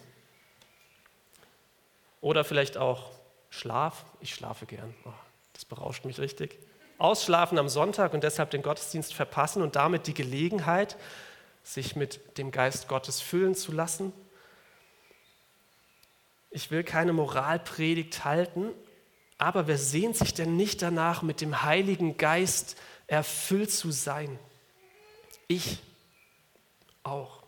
Oder 2.22 2.44
vielleicht 2.44 2.78
auch 2.78 3.12
Schlaf. 3.50 4.06
Ich 4.22 4.34
schlafe 4.34 4.66
gern. 4.66 4.94
Oh, 5.06 5.12
das 5.54 5.66
berauscht 5.66 6.06
mich 6.06 6.20
richtig. 6.20 6.58
Ausschlafen 6.98 7.58
am 7.58 7.70
Sonntag 7.70 8.14
und 8.14 8.24
deshalb 8.24 8.52
den 8.52 8.62
Gottesdienst 8.62 9.14
verpassen 9.14 9.62
und 9.62 9.76
damit 9.76 10.08
die 10.08 10.14
Gelegenheit, 10.14 10.98
sich 11.64 11.96
mit 11.96 12.38
dem 12.38 12.52
Geist 12.52 12.88
Gottes 12.88 13.22
füllen 13.22 13.56
zu 13.56 13.72
lassen. 13.72 14.14
Ich 16.52 16.72
will 16.72 16.84
keine 16.84 17.14
Moralpredigt 17.14 18.26
halten, 18.26 18.72
aber 19.38 19.68
wer 19.68 19.78
sehnt 19.78 20.18
sich 20.18 20.34
denn 20.34 20.58
nicht 20.58 20.82
danach, 20.82 21.22
mit 21.22 21.42
dem 21.42 21.64
Heiligen 21.64 22.18
Geist 22.18 22.76
erfüllt 23.08 23.72
zu 23.72 23.92
sein? 23.92 24.38
Ich 25.48 25.80
auch. 27.04 27.44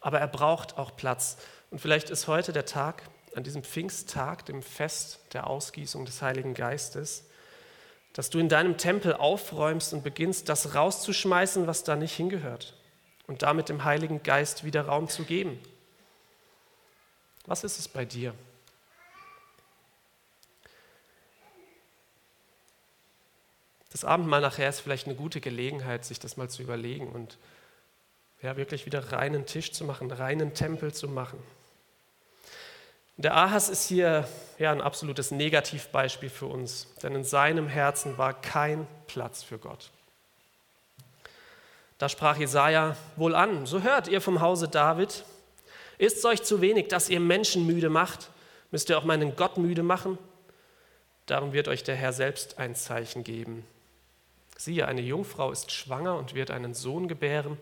Aber 0.00 0.20
er 0.20 0.28
braucht 0.28 0.78
auch 0.78 0.96
Platz. 0.96 1.36
Und 1.70 1.80
vielleicht 1.80 2.10
ist 2.10 2.28
heute 2.28 2.52
der 2.52 2.64
Tag, 2.64 3.02
an 3.34 3.44
diesem 3.44 3.62
Pfingsttag, 3.62 4.46
dem 4.46 4.62
Fest 4.62 5.20
der 5.32 5.46
Ausgießung 5.46 6.04
des 6.04 6.20
Heiligen 6.20 6.54
Geistes, 6.54 7.26
dass 8.12 8.30
du 8.30 8.38
in 8.38 8.48
deinem 8.48 8.76
Tempel 8.76 9.14
aufräumst 9.14 9.92
und 9.92 10.02
beginnst, 10.02 10.48
das 10.48 10.74
rauszuschmeißen, 10.74 11.66
was 11.66 11.84
da 11.84 11.96
nicht 11.96 12.14
hingehört 12.14 12.76
und 13.26 13.42
damit 13.42 13.68
dem 13.68 13.84
Heiligen 13.84 14.22
Geist 14.22 14.64
wieder 14.64 14.82
Raum 14.82 15.08
zu 15.08 15.24
geben. 15.24 15.60
Was 17.50 17.64
ist 17.64 17.80
es 17.80 17.88
bei 17.88 18.04
dir? 18.04 18.32
Das 23.90 24.04
Abendmahl 24.04 24.40
nachher 24.40 24.68
ist 24.68 24.78
vielleicht 24.78 25.08
eine 25.08 25.16
gute 25.16 25.40
Gelegenheit, 25.40 26.04
sich 26.04 26.20
das 26.20 26.36
mal 26.36 26.48
zu 26.48 26.62
überlegen 26.62 27.08
und 27.08 27.38
ja, 28.40 28.56
wirklich 28.56 28.86
wieder 28.86 29.10
reinen 29.10 29.46
Tisch 29.46 29.72
zu 29.72 29.82
machen, 29.82 30.12
reinen 30.12 30.54
Tempel 30.54 30.94
zu 30.94 31.08
machen. 31.08 31.42
Der 33.16 33.34
Ahas 33.34 33.68
ist 33.68 33.88
hier 33.88 34.28
ja, 34.60 34.70
ein 34.70 34.80
absolutes 34.80 35.32
Negativbeispiel 35.32 36.30
für 36.30 36.46
uns, 36.46 36.86
denn 37.02 37.16
in 37.16 37.24
seinem 37.24 37.66
Herzen 37.66 38.16
war 38.16 38.40
kein 38.40 38.86
Platz 39.08 39.42
für 39.42 39.58
Gott. 39.58 39.90
Da 41.98 42.08
sprach 42.08 42.36
Jesaja 42.36 42.96
wohl 43.16 43.34
an: 43.34 43.66
So 43.66 43.82
hört 43.82 44.06
ihr 44.06 44.20
vom 44.20 44.40
Hause 44.40 44.68
David, 44.68 45.24
ist 46.00 46.24
euch 46.24 46.42
zu 46.42 46.60
wenig, 46.60 46.88
dass 46.88 47.10
ihr 47.10 47.20
Menschen 47.20 47.66
müde 47.66 47.90
macht? 47.90 48.30
Müsst 48.70 48.88
ihr 48.88 48.96
auch 48.96 49.04
meinen 49.04 49.36
Gott 49.36 49.58
müde 49.58 49.82
machen? 49.82 50.18
Darum 51.26 51.52
wird 51.52 51.68
euch 51.68 51.84
der 51.84 51.94
Herr 51.94 52.12
selbst 52.12 52.58
ein 52.58 52.74
Zeichen 52.74 53.22
geben. 53.22 53.64
Siehe, 54.56 54.86
eine 54.86 55.02
Jungfrau 55.02 55.52
ist 55.52 55.72
schwanger 55.72 56.16
und 56.16 56.34
wird 56.34 56.50
einen 56.50 56.74
Sohn 56.74 57.06
gebären, 57.06 57.58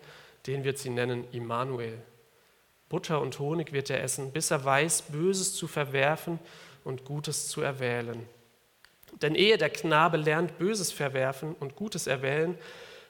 den 0.47 0.63
wird 0.63 0.77
sie 0.77 0.89
nennen 0.89 1.25
Immanuel. 1.31 1.97
Butter 2.87 3.21
und 3.21 3.37
Honig 3.39 3.73
wird 3.73 3.89
er 3.89 4.01
essen, 4.01 4.31
bis 4.31 4.51
er 4.51 4.63
weiß, 4.63 5.03
Böses 5.03 5.53
zu 5.53 5.67
verwerfen 5.67 6.39
und 6.83 7.05
Gutes 7.05 7.49
zu 7.49 7.61
erwählen. 7.61 8.25
Denn 9.21 9.35
ehe 9.35 9.57
der 9.57 9.69
Knabe 9.69 10.17
lernt, 10.17 10.57
Böses 10.57 10.91
verwerfen 10.91 11.55
und 11.59 11.75
Gutes 11.75 12.07
erwählen, 12.07 12.57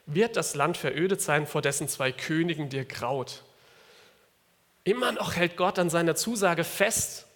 wird 0.06 0.36
das 0.36 0.56
Land 0.56 0.76
verödet 0.76 1.22
sein, 1.22 1.46
vor 1.46 1.62
dessen 1.62 1.88
zwei 1.88 2.12
Königen 2.12 2.70
dir 2.70 2.84
graut. 2.84 3.44
Immer 4.89 5.12
noch 5.12 5.36
hält 5.36 5.56
Gott 5.56 5.78
an 5.78 5.89
seiner 5.89 6.15
Zusage 6.15 6.63
fest, 6.63 7.28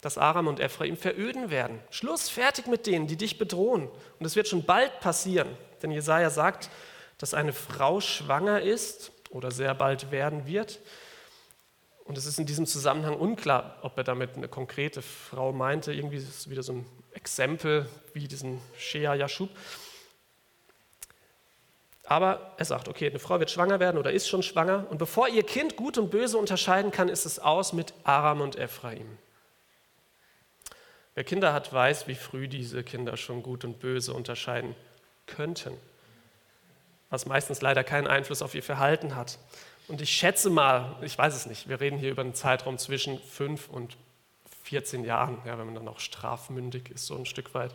dass 0.00 0.18
Aram 0.18 0.46
und 0.46 0.60
Ephraim 0.60 0.96
veröden 0.96 1.50
werden. 1.50 1.80
Schluss, 1.90 2.28
fertig 2.28 2.68
mit 2.68 2.86
denen, 2.86 3.08
die 3.08 3.16
dich 3.16 3.38
bedrohen. 3.38 3.88
Und 4.20 4.26
es 4.26 4.36
wird 4.36 4.46
schon 4.46 4.64
bald 4.64 5.00
passieren, 5.00 5.48
denn 5.82 5.90
Jesaja 5.90 6.30
sagt, 6.30 6.70
dass 7.18 7.34
eine 7.34 7.52
Frau 7.52 8.00
schwanger 8.00 8.60
ist 8.62 9.10
oder 9.30 9.50
sehr 9.50 9.74
bald 9.74 10.12
werden 10.12 10.46
wird 10.46 10.78
und 12.06 12.16
es 12.16 12.24
ist 12.24 12.38
in 12.38 12.46
diesem 12.46 12.66
Zusammenhang 12.66 13.16
unklar, 13.16 13.78
ob 13.82 13.98
er 13.98 14.04
damit 14.04 14.36
eine 14.36 14.46
konkrete 14.46 15.02
Frau 15.02 15.52
meinte. 15.52 15.92
Irgendwie 15.92 16.18
ist 16.18 16.28
es 16.28 16.48
wieder 16.48 16.62
so 16.62 16.74
ein 16.74 16.86
Exempel 17.12 17.88
wie 18.12 18.28
diesen 18.28 18.60
Shea 18.78 19.14
Yashub. 19.14 19.50
Aber 22.08 22.52
er 22.56 22.64
sagt, 22.64 22.88
okay, 22.88 23.10
eine 23.10 23.18
Frau 23.18 23.40
wird 23.40 23.50
schwanger 23.50 23.80
werden 23.80 23.98
oder 23.98 24.12
ist 24.12 24.28
schon 24.28 24.42
schwanger. 24.42 24.86
Und 24.90 24.98
bevor 24.98 25.28
ihr 25.28 25.42
Kind 25.42 25.76
gut 25.76 25.98
und 25.98 26.10
böse 26.10 26.38
unterscheiden 26.38 26.92
kann, 26.92 27.08
ist 27.08 27.26
es 27.26 27.38
aus 27.40 27.72
mit 27.72 27.92
Aram 28.04 28.40
und 28.40 28.56
Ephraim. 28.56 29.18
Wer 31.14 31.24
Kinder 31.24 31.52
hat, 31.52 31.72
weiß, 31.72 32.06
wie 32.06 32.14
früh 32.14 32.46
diese 32.46 32.84
Kinder 32.84 33.16
schon 33.16 33.42
gut 33.42 33.64
und 33.64 33.80
böse 33.80 34.12
unterscheiden 34.12 34.76
könnten. 35.26 35.72
Was 37.10 37.26
meistens 37.26 37.60
leider 37.60 37.82
keinen 37.82 38.06
Einfluss 38.06 38.42
auf 38.42 38.54
ihr 38.54 38.62
Verhalten 38.62 39.16
hat. 39.16 39.38
Und 39.88 40.00
ich 40.00 40.10
schätze 40.10 40.50
mal, 40.50 40.96
ich 41.02 41.16
weiß 41.16 41.34
es 41.34 41.46
nicht, 41.46 41.68
wir 41.68 41.80
reden 41.80 41.98
hier 41.98 42.10
über 42.10 42.22
einen 42.22 42.34
Zeitraum 42.34 42.78
zwischen 42.78 43.18
5 43.18 43.68
und 43.68 43.96
14 44.64 45.04
Jahren, 45.04 45.38
ja, 45.44 45.58
wenn 45.58 45.66
man 45.66 45.74
dann 45.74 45.84
noch 45.84 46.00
strafmündig 46.00 46.90
ist, 46.90 47.06
so 47.06 47.16
ein 47.16 47.24
Stück 47.24 47.54
weit. 47.54 47.72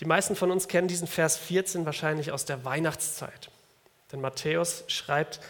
Die 0.00 0.04
meisten 0.04 0.36
von 0.36 0.50
uns 0.50 0.68
kennen 0.68 0.88
diesen 0.88 1.08
Vers 1.08 1.36
14 1.36 1.84
wahrscheinlich 1.84 2.30
aus 2.30 2.44
der 2.44 2.64
Weihnachtszeit. 2.64 3.50
Denn 4.12 4.20
Matthäus 4.20 4.84
schreibt, 4.86 5.40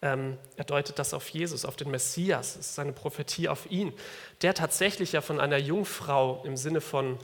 ähm, 0.00 0.38
er 0.56 0.64
deutet 0.64 0.98
das 0.98 1.12
auf 1.12 1.28
Jesus, 1.28 1.64
auf 1.64 1.76
den 1.76 1.90
Messias. 1.90 2.56
Es 2.56 2.70
ist 2.70 2.78
eine 2.78 2.92
Prophetie 2.92 3.48
auf 3.48 3.70
ihn, 3.70 3.92
der 4.42 4.54
tatsächlich 4.54 5.12
ja 5.12 5.20
von 5.20 5.40
einer 5.40 5.58
Jungfrau 5.58 6.42
im 6.44 6.56
Sinne 6.56 6.80
von 6.80 7.18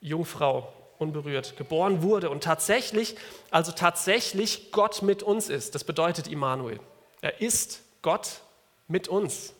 Jungfrau 0.00 0.72
unberührt 0.98 1.56
geboren 1.56 2.02
wurde 2.02 2.30
und 2.30 2.44
tatsächlich, 2.44 3.16
also 3.50 3.72
tatsächlich 3.72 4.70
Gott 4.70 5.02
mit 5.02 5.22
uns 5.22 5.48
ist. 5.48 5.74
Das 5.74 5.84
bedeutet 5.84 6.28
Immanuel. 6.28 6.78
Er 7.20 7.40
ist 7.40 7.82
Gott 8.02 8.42
mit 8.86 9.08
uns. 9.08 9.54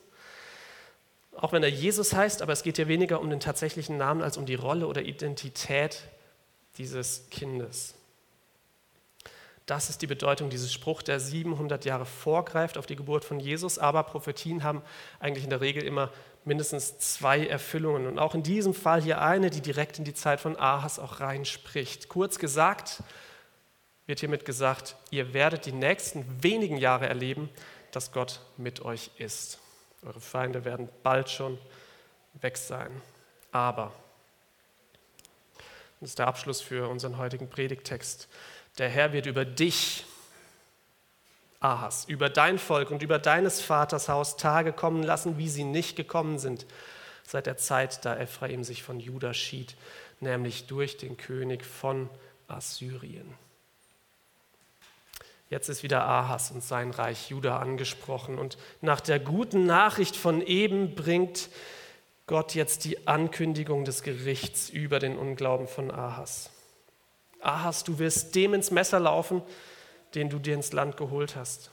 Auch 1.35 1.51
wenn 1.51 1.63
er 1.63 1.69
Jesus 1.69 2.13
heißt, 2.13 2.41
aber 2.41 2.53
es 2.53 2.63
geht 2.63 2.77
hier 2.77 2.87
weniger 2.87 3.19
um 3.19 3.29
den 3.29 3.41
tatsächlichen 3.41 3.97
Namen 3.97 4.21
als 4.21 4.37
um 4.37 4.45
die 4.45 4.55
Rolle 4.55 4.87
oder 4.87 5.01
Identität 5.01 6.03
dieses 6.77 7.27
Kindes. 7.29 7.95
Das 9.65 9.89
ist 9.89 10.01
die 10.03 10.07
Bedeutung 10.07 10.49
dieses 10.49 10.71
Spruch, 10.71 11.01
der 11.01 11.19
700 11.19 11.85
Jahre 11.85 12.05
vorgreift 12.05 12.77
auf 12.77 12.85
die 12.85 12.95
Geburt 12.95 13.25
von 13.25 13.39
Jesus. 13.39 13.79
Aber 13.79 14.03
Prophetien 14.03 14.63
haben 14.63 14.83
eigentlich 15.19 15.43
in 15.43 15.49
der 15.49 15.61
Regel 15.61 15.83
immer 15.83 16.11
mindestens 16.43 16.99
zwei 16.99 17.47
Erfüllungen. 17.47 18.05
Und 18.05 18.19
auch 18.19 18.35
in 18.35 18.43
diesem 18.43 18.75
Fall 18.75 19.01
hier 19.01 19.21
eine, 19.21 19.49
die 19.49 19.61
direkt 19.61 19.97
in 19.97 20.05
die 20.05 20.13
Zeit 20.13 20.39
von 20.39 20.55
Ahas 20.55 20.99
auch 20.99 21.19
reinspricht. 21.19 22.09
Kurz 22.09 22.37
gesagt 22.37 23.01
wird 24.05 24.19
hiermit 24.19 24.45
gesagt, 24.45 24.95
ihr 25.09 25.33
werdet 25.33 25.65
die 25.65 25.71
nächsten 25.71 26.43
wenigen 26.43 26.77
Jahre 26.77 27.07
erleben, 27.07 27.49
dass 27.91 28.11
Gott 28.11 28.39
mit 28.55 28.85
euch 28.85 29.09
ist. 29.17 29.57
Eure 30.05 30.21
Feinde 30.21 30.63
werden 30.63 30.89
bald 31.01 31.29
schon 31.29 31.57
weg 32.41 32.57
sein. 32.57 32.91
Aber, 33.51 33.91
das 35.99 36.09
ist 36.09 36.19
der 36.19 36.27
Abschluss 36.27 36.61
für 36.61 36.89
unseren 36.89 37.17
heutigen 37.17 37.49
Predigtext, 37.49 38.27
der 38.77 38.89
Herr 38.89 39.13
wird 39.13 39.25
über 39.25 39.45
dich 39.45 40.05
Ahas, 41.59 42.05
über 42.05 42.29
dein 42.29 42.59
Volk 42.59 42.91
und 42.91 43.01
über 43.01 43.17
deines 43.17 43.61
Vaters 43.61 44.09
Haus 44.09 44.37
Tage 44.37 44.73
kommen 44.73 45.01
lassen, 45.01 45.37
wie 45.37 45.49
sie 45.49 45.63
nicht 45.63 45.95
gekommen 45.95 46.37
sind, 46.37 46.65
seit 47.23 47.47
der 47.47 47.57
Zeit, 47.57 48.05
da 48.05 48.17
Ephraim 48.17 48.63
sich 48.63 48.83
von 48.83 48.99
Juda 48.99 49.33
schied, 49.33 49.75
nämlich 50.19 50.67
durch 50.67 50.97
den 50.97 51.17
König 51.17 51.65
von 51.65 52.09
Assyrien. 52.47 53.33
Jetzt 55.49 55.69
ist 55.69 55.83
wieder 55.83 56.05
Ahas 56.05 56.51
und 56.51 56.63
sein 56.63 56.91
Reich 56.91 57.29
Juda 57.29 57.59
angesprochen. 57.59 58.37
Und 58.39 58.57
nach 58.81 58.99
der 58.99 59.19
guten 59.19 59.65
Nachricht 59.65 60.15
von 60.15 60.41
eben 60.41 60.95
bringt 60.95 61.49
Gott 62.27 62.55
jetzt 62.55 62.85
die 62.85 63.07
Ankündigung 63.07 63.85
des 63.85 64.01
Gerichts 64.01 64.69
über 64.69 64.97
den 64.97 65.17
Unglauben 65.17 65.67
von 65.67 65.91
Ahas. 65.91 66.49
Ahas, 67.39 67.83
du 67.83 67.99
wirst 67.99 68.33
dem 68.33 68.55
ins 68.55 68.71
Messer 68.71 68.99
laufen, 68.99 69.43
den 70.15 70.29
du 70.29 70.39
dir 70.39 70.55
ins 70.55 70.73
Land 70.73 70.97
geholt 70.97 71.35
hast. 71.35 71.69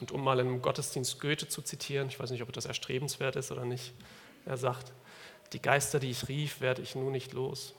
Und 0.00 0.12
um 0.12 0.22
mal 0.22 0.38
im 0.38 0.60
Gottesdienst 0.60 1.18
Goethe 1.18 1.48
zu 1.48 1.62
zitieren, 1.62 2.08
ich 2.08 2.20
weiß 2.20 2.30
nicht, 2.30 2.42
ob 2.42 2.52
das 2.52 2.66
erstrebenswert 2.66 3.36
ist 3.36 3.50
oder 3.50 3.64
nicht, 3.64 3.94
er 4.44 4.58
sagt, 4.58 4.92
die 5.54 5.62
Geister, 5.62 5.98
die 5.98 6.10
ich 6.10 6.28
rief, 6.28 6.60
werde 6.60 6.82
ich 6.82 6.94
nun 6.94 7.12
nicht 7.12 7.32
los. 7.32 7.74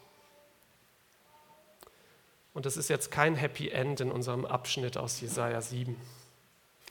Und 2.53 2.65
das 2.65 2.77
ist 2.77 2.89
jetzt 2.89 3.12
kein 3.12 3.36
Happy 3.36 3.69
End 3.69 4.01
in 4.01 4.12
unserem 4.12 4.45
Abschnitt 4.45 4.97
aus 4.97 5.21
Jesaja 5.21 5.62
7. 5.62 5.95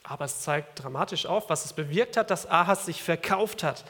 Aber 0.04 0.24
es 0.24 0.40
zeigt 0.40 0.82
dramatisch 0.82 1.26
auf, 1.26 1.50
was 1.50 1.64
es 1.64 1.72
bewirkt 1.72 2.16
hat, 2.16 2.30
dass 2.30 2.46
Ahas 2.46 2.86
sich 2.86 3.02
verkauft 3.02 3.64
hat 3.64 3.84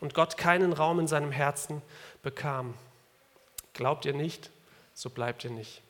und 0.00 0.14
Gott 0.14 0.36
keinen 0.36 0.72
Raum 0.72 0.98
in 0.98 1.06
seinem 1.06 1.30
Herzen 1.30 1.82
bekam. 2.22 2.74
Glaubt 3.74 4.04
ihr 4.04 4.14
nicht, 4.14 4.50
so 4.94 5.10
bleibt 5.10 5.44
ihr 5.44 5.50
nicht. 5.50 5.82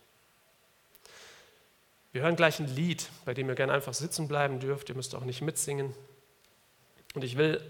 Wir 2.12 2.22
hören 2.22 2.36
gleich 2.36 2.58
ein 2.58 2.66
Lied, 2.66 3.08
bei 3.24 3.34
dem 3.34 3.48
ihr 3.48 3.54
gerne 3.54 3.72
einfach 3.72 3.94
sitzen 3.94 4.26
bleiben 4.26 4.58
dürft. 4.58 4.88
Ihr 4.88 4.96
müsst 4.96 5.14
auch 5.14 5.24
nicht 5.24 5.42
mitsingen. 5.42 5.94
Und 7.14 7.22
ich 7.22 7.36
will 7.36 7.62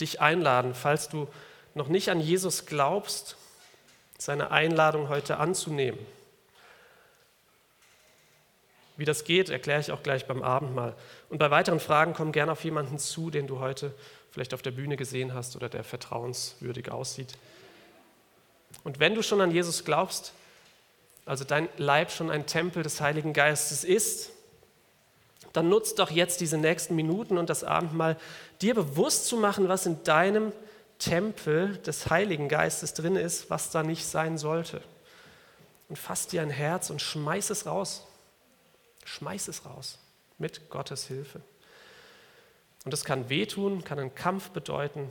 dich 0.00 0.20
einladen, 0.20 0.74
falls 0.74 1.08
du 1.08 1.28
noch 1.74 1.88
nicht 1.88 2.10
an 2.10 2.20
Jesus 2.20 2.66
glaubst, 2.66 3.36
seine 4.18 4.50
Einladung 4.50 5.08
heute 5.08 5.38
anzunehmen. 5.38 5.98
Wie 8.96 9.04
das 9.04 9.24
geht, 9.24 9.48
erkläre 9.48 9.80
ich 9.80 9.90
auch 9.90 10.02
gleich 10.02 10.26
beim 10.26 10.42
Abendmahl. 10.42 10.94
Und 11.30 11.38
bei 11.38 11.50
weiteren 11.50 11.80
Fragen 11.80 12.14
komm 12.14 12.32
gerne 12.32 12.52
auf 12.52 12.64
jemanden 12.64 12.98
zu, 12.98 13.30
den 13.30 13.46
du 13.46 13.58
heute 13.58 13.94
vielleicht 14.30 14.54
auf 14.54 14.62
der 14.62 14.70
Bühne 14.70 14.96
gesehen 14.96 15.34
hast 15.34 15.56
oder 15.56 15.68
der 15.68 15.84
vertrauenswürdig 15.84 16.90
aussieht. 16.90 17.34
Und 18.84 19.00
wenn 19.00 19.14
du 19.14 19.22
schon 19.22 19.40
an 19.40 19.50
Jesus 19.50 19.84
glaubst, 19.84 20.32
also 21.24 21.44
dein 21.44 21.68
Leib 21.76 22.10
schon 22.10 22.30
ein 22.30 22.46
Tempel 22.46 22.82
des 22.82 23.00
Heiligen 23.00 23.32
Geistes 23.32 23.84
ist, 23.84 24.30
dann 25.52 25.68
nutzt 25.68 25.98
doch 25.98 26.10
jetzt 26.10 26.40
diese 26.40 26.56
nächsten 26.56 26.96
Minuten 26.96 27.36
und 27.36 27.50
das 27.50 27.62
Abendmahl, 27.62 28.16
dir 28.62 28.74
bewusst 28.74 29.26
zu 29.26 29.36
machen, 29.36 29.68
was 29.68 29.86
in 29.86 30.02
deinem 30.04 30.52
Tempel 30.98 31.76
des 31.78 32.08
Heiligen 32.10 32.48
Geistes 32.48 32.94
drin 32.94 33.16
ist, 33.16 33.50
was 33.50 33.70
da 33.70 33.82
nicht 33.82 34.06
sein 34.06 34.38
sollte. 34.38 34.80
Und 35.88 35.96
fass 35.96 36.26
dir 36.26 36.42
ein 36.42 36.50
Herz 36.50 36.90
und 36.90 37.02
schmeiß 37.02 37.50
es 37.50 37.66
raus. 37.66 38.06
Schmeiß 39.04 39.48
es 39.48 39.64
raus 39.66 39.98
mit 40.38 40.70
Gottes 40.70 41.06
Hilfe. 41.06 41.40
Und 42.84 42.92
das 42.92 43.04
kann 43.04 43.28
wehtun, 43.28 43.84
kann 43.84 43.98
einen 43.98 44.14
Kampf 44.14 44.50
bedeuten, 44.50 45.10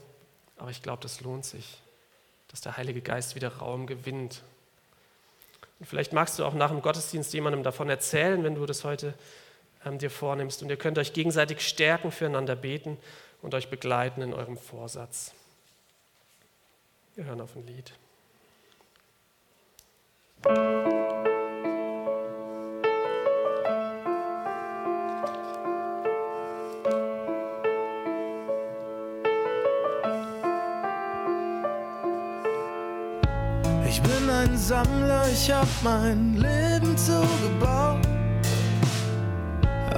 aber 0.58 0.72
ich 0.72 0.82
glaube, 0.82 1.02
das 1.02 1.22
lohnt 1.22 1.46
sich, 1.46 1.82
dass 2.50 2.62
der 2.62 2.78
Heilige 2.78 3.02
Geist 3.02 3.36
wieder 3.36 3.58
Raum 3.58 3.88
gewinnt. 3.88 4.44
Und 5.80 5.86
vielleicht 5.88 6.14
magst 6.14 6.38
du 6.38 6.46
auch 6.46 6.54
nach 6.54 6.70
dem 6.70 6.82
Gottesdienst 6.82 7.34
jemandem 7.34 7.64
davon 7.64 7.90
erzählen, 7.90 8.44
wenn 8.44 8.56
du 8.56 8.66
das 8.66 8.84
heute 8.84 9.14
ähm, 9.86 9.98
dir 9.98 10.12
vornimmst. 10.12 10.62
Und 10.62 10.70
ihr 10.70 10.78
könnt 10.78 10.98
euch 10.98 11.14
gegenseitig 11.14 11.62
stärken, 11.68 12.12
füreinander 12.12 12.56
beten 12.56 12.98
und 13.42 13.56
euch 13.56 13.70
begleiten 13.70 14.22
in 14.22 14.34
eurem 14.34 14.58
Vorsatz. 14.58 15.34
Wir 17.16 17.26
hören 17.26 17.42
auf 17.42 17.56
ein 17.56 17.66
Lied. 17.66 17.94
Ein 34.42 34.58
Sammler, 34.58 35.24
ich 35.32 35.52
hab 35.52 35.68
mein 35.84 36.36
Leben 36.36 36.98
zugebaut. 36.98 38.02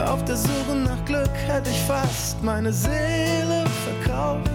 Auf 0.06 0.24
der 0.26 0.36
Suche 0.36 0.76
nach 0.84 1.06
Glück 1.06 1.34
hätte 1.48 1.70
ich 1.70 1.80
fast 1.84 2.44
meine 2.44 2.74
Seele 2.74 3.64
verkauft. 3.86 4.52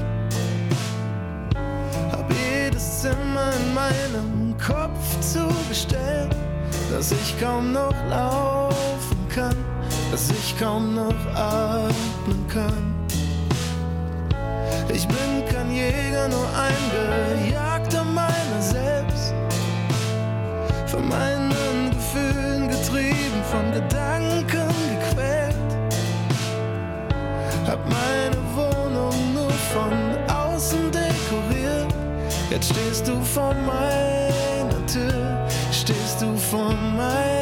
Hab 2.13 2.31
jedes 2.31 3.03
Zimmer 3.03 3.51
in 3.61 3.75
meinem 3.75 4.57
Kopf 4.59 5.21
zugestellt, 5.21 6.37
dass 6.91 7.13
ich 7.13 7.41
kaum 7.41 7.73
noch 7.73 7.95
laufen 8.11 9.29
kann, 9.35 9.57
dass 10.11 10.31
ich 10.31 10.59
kaum 10.59 10.97
noch 10.97 11.35
atmen 11.35 12.47
kann. 12.53 12.95
Ich 14.93 15.07
bin 15.07 15.45
kein 15.51 15.71
Jäger, 15.71 16.29
nur 16.29 16.47
ein 16.59 17.45
Gejagter 17.47 17.68
Von 20.91 21.07
meinen 21.07 21.91
Gefühlen 21.91 22.69
getrieben, 22.69 23.43
von 23.51 23.73
Gedanken 23.73 24.69
gequält. 24.89 25.55
Hab 27.67 27.79
meine 27.89 28.37
Wohnung 28.55 29.35
nur 29.35 29.51
von 29.51 29.93
außen 30.35 30.91
dekoriert. 30.91 31.93
Jetzt 32.51 32.71
stehst 32.73 33.07
du 33.07 33.21
vor 33.23 33.55
meiner 33.67 34.87
Tür, 34.87 35.47
stehst 35.71 36.23
du 36.23 36.35
vor 36.37 36.73
meiner 36.97 37.38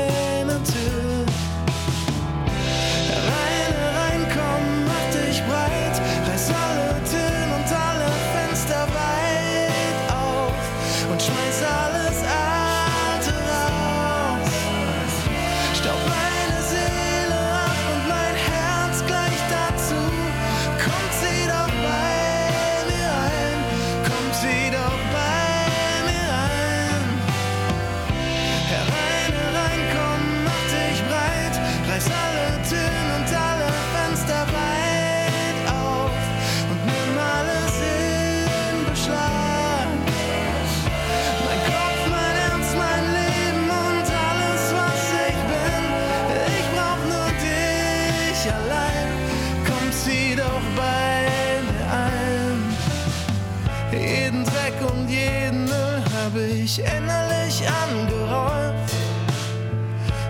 Jeden 53.98 54.44
Dreck 54.44 54.74
und 54.90 55.09
jeden 55.09 55.64
Müll 55.64 56.04
hab 56.14 56.37
ich 56.37 56.80
innerlich 56.80 57.62
angehäuft. 57.85 58.94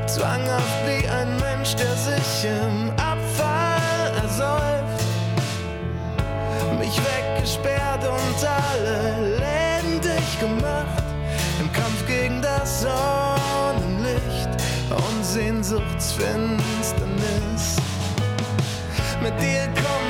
Zwanghaft 0.06 0.86
wie 0.86 1.08
ein 1.08 1.36
Mensch, 1.40 1.74
der 1.74 1.96
sich 1.96 2.44
im 2.44 2.92
Abfall 2.92 4.12
ersäuft. 4.22 5.02
Mich 6.78 6.96
weggesperrt 6.98 8.04
und 8.04 8.46
alle 8.46 9.36
Läden 9.36 10.00
dicht 10.00 10.38
gemacht. 10.40 11.02
Im 11.58 11.72
Kampf 11.72 12.06
gegen 12.06 12.40
das 12.40 12.82
Sonnenlicht 12.82 14.50
und 14.90 15.24
Sehnsuchtsfinsternis. 15.24 17.76
Mit 19.22 19.40
dir 19.40 19.66
kommt 19.74 20.05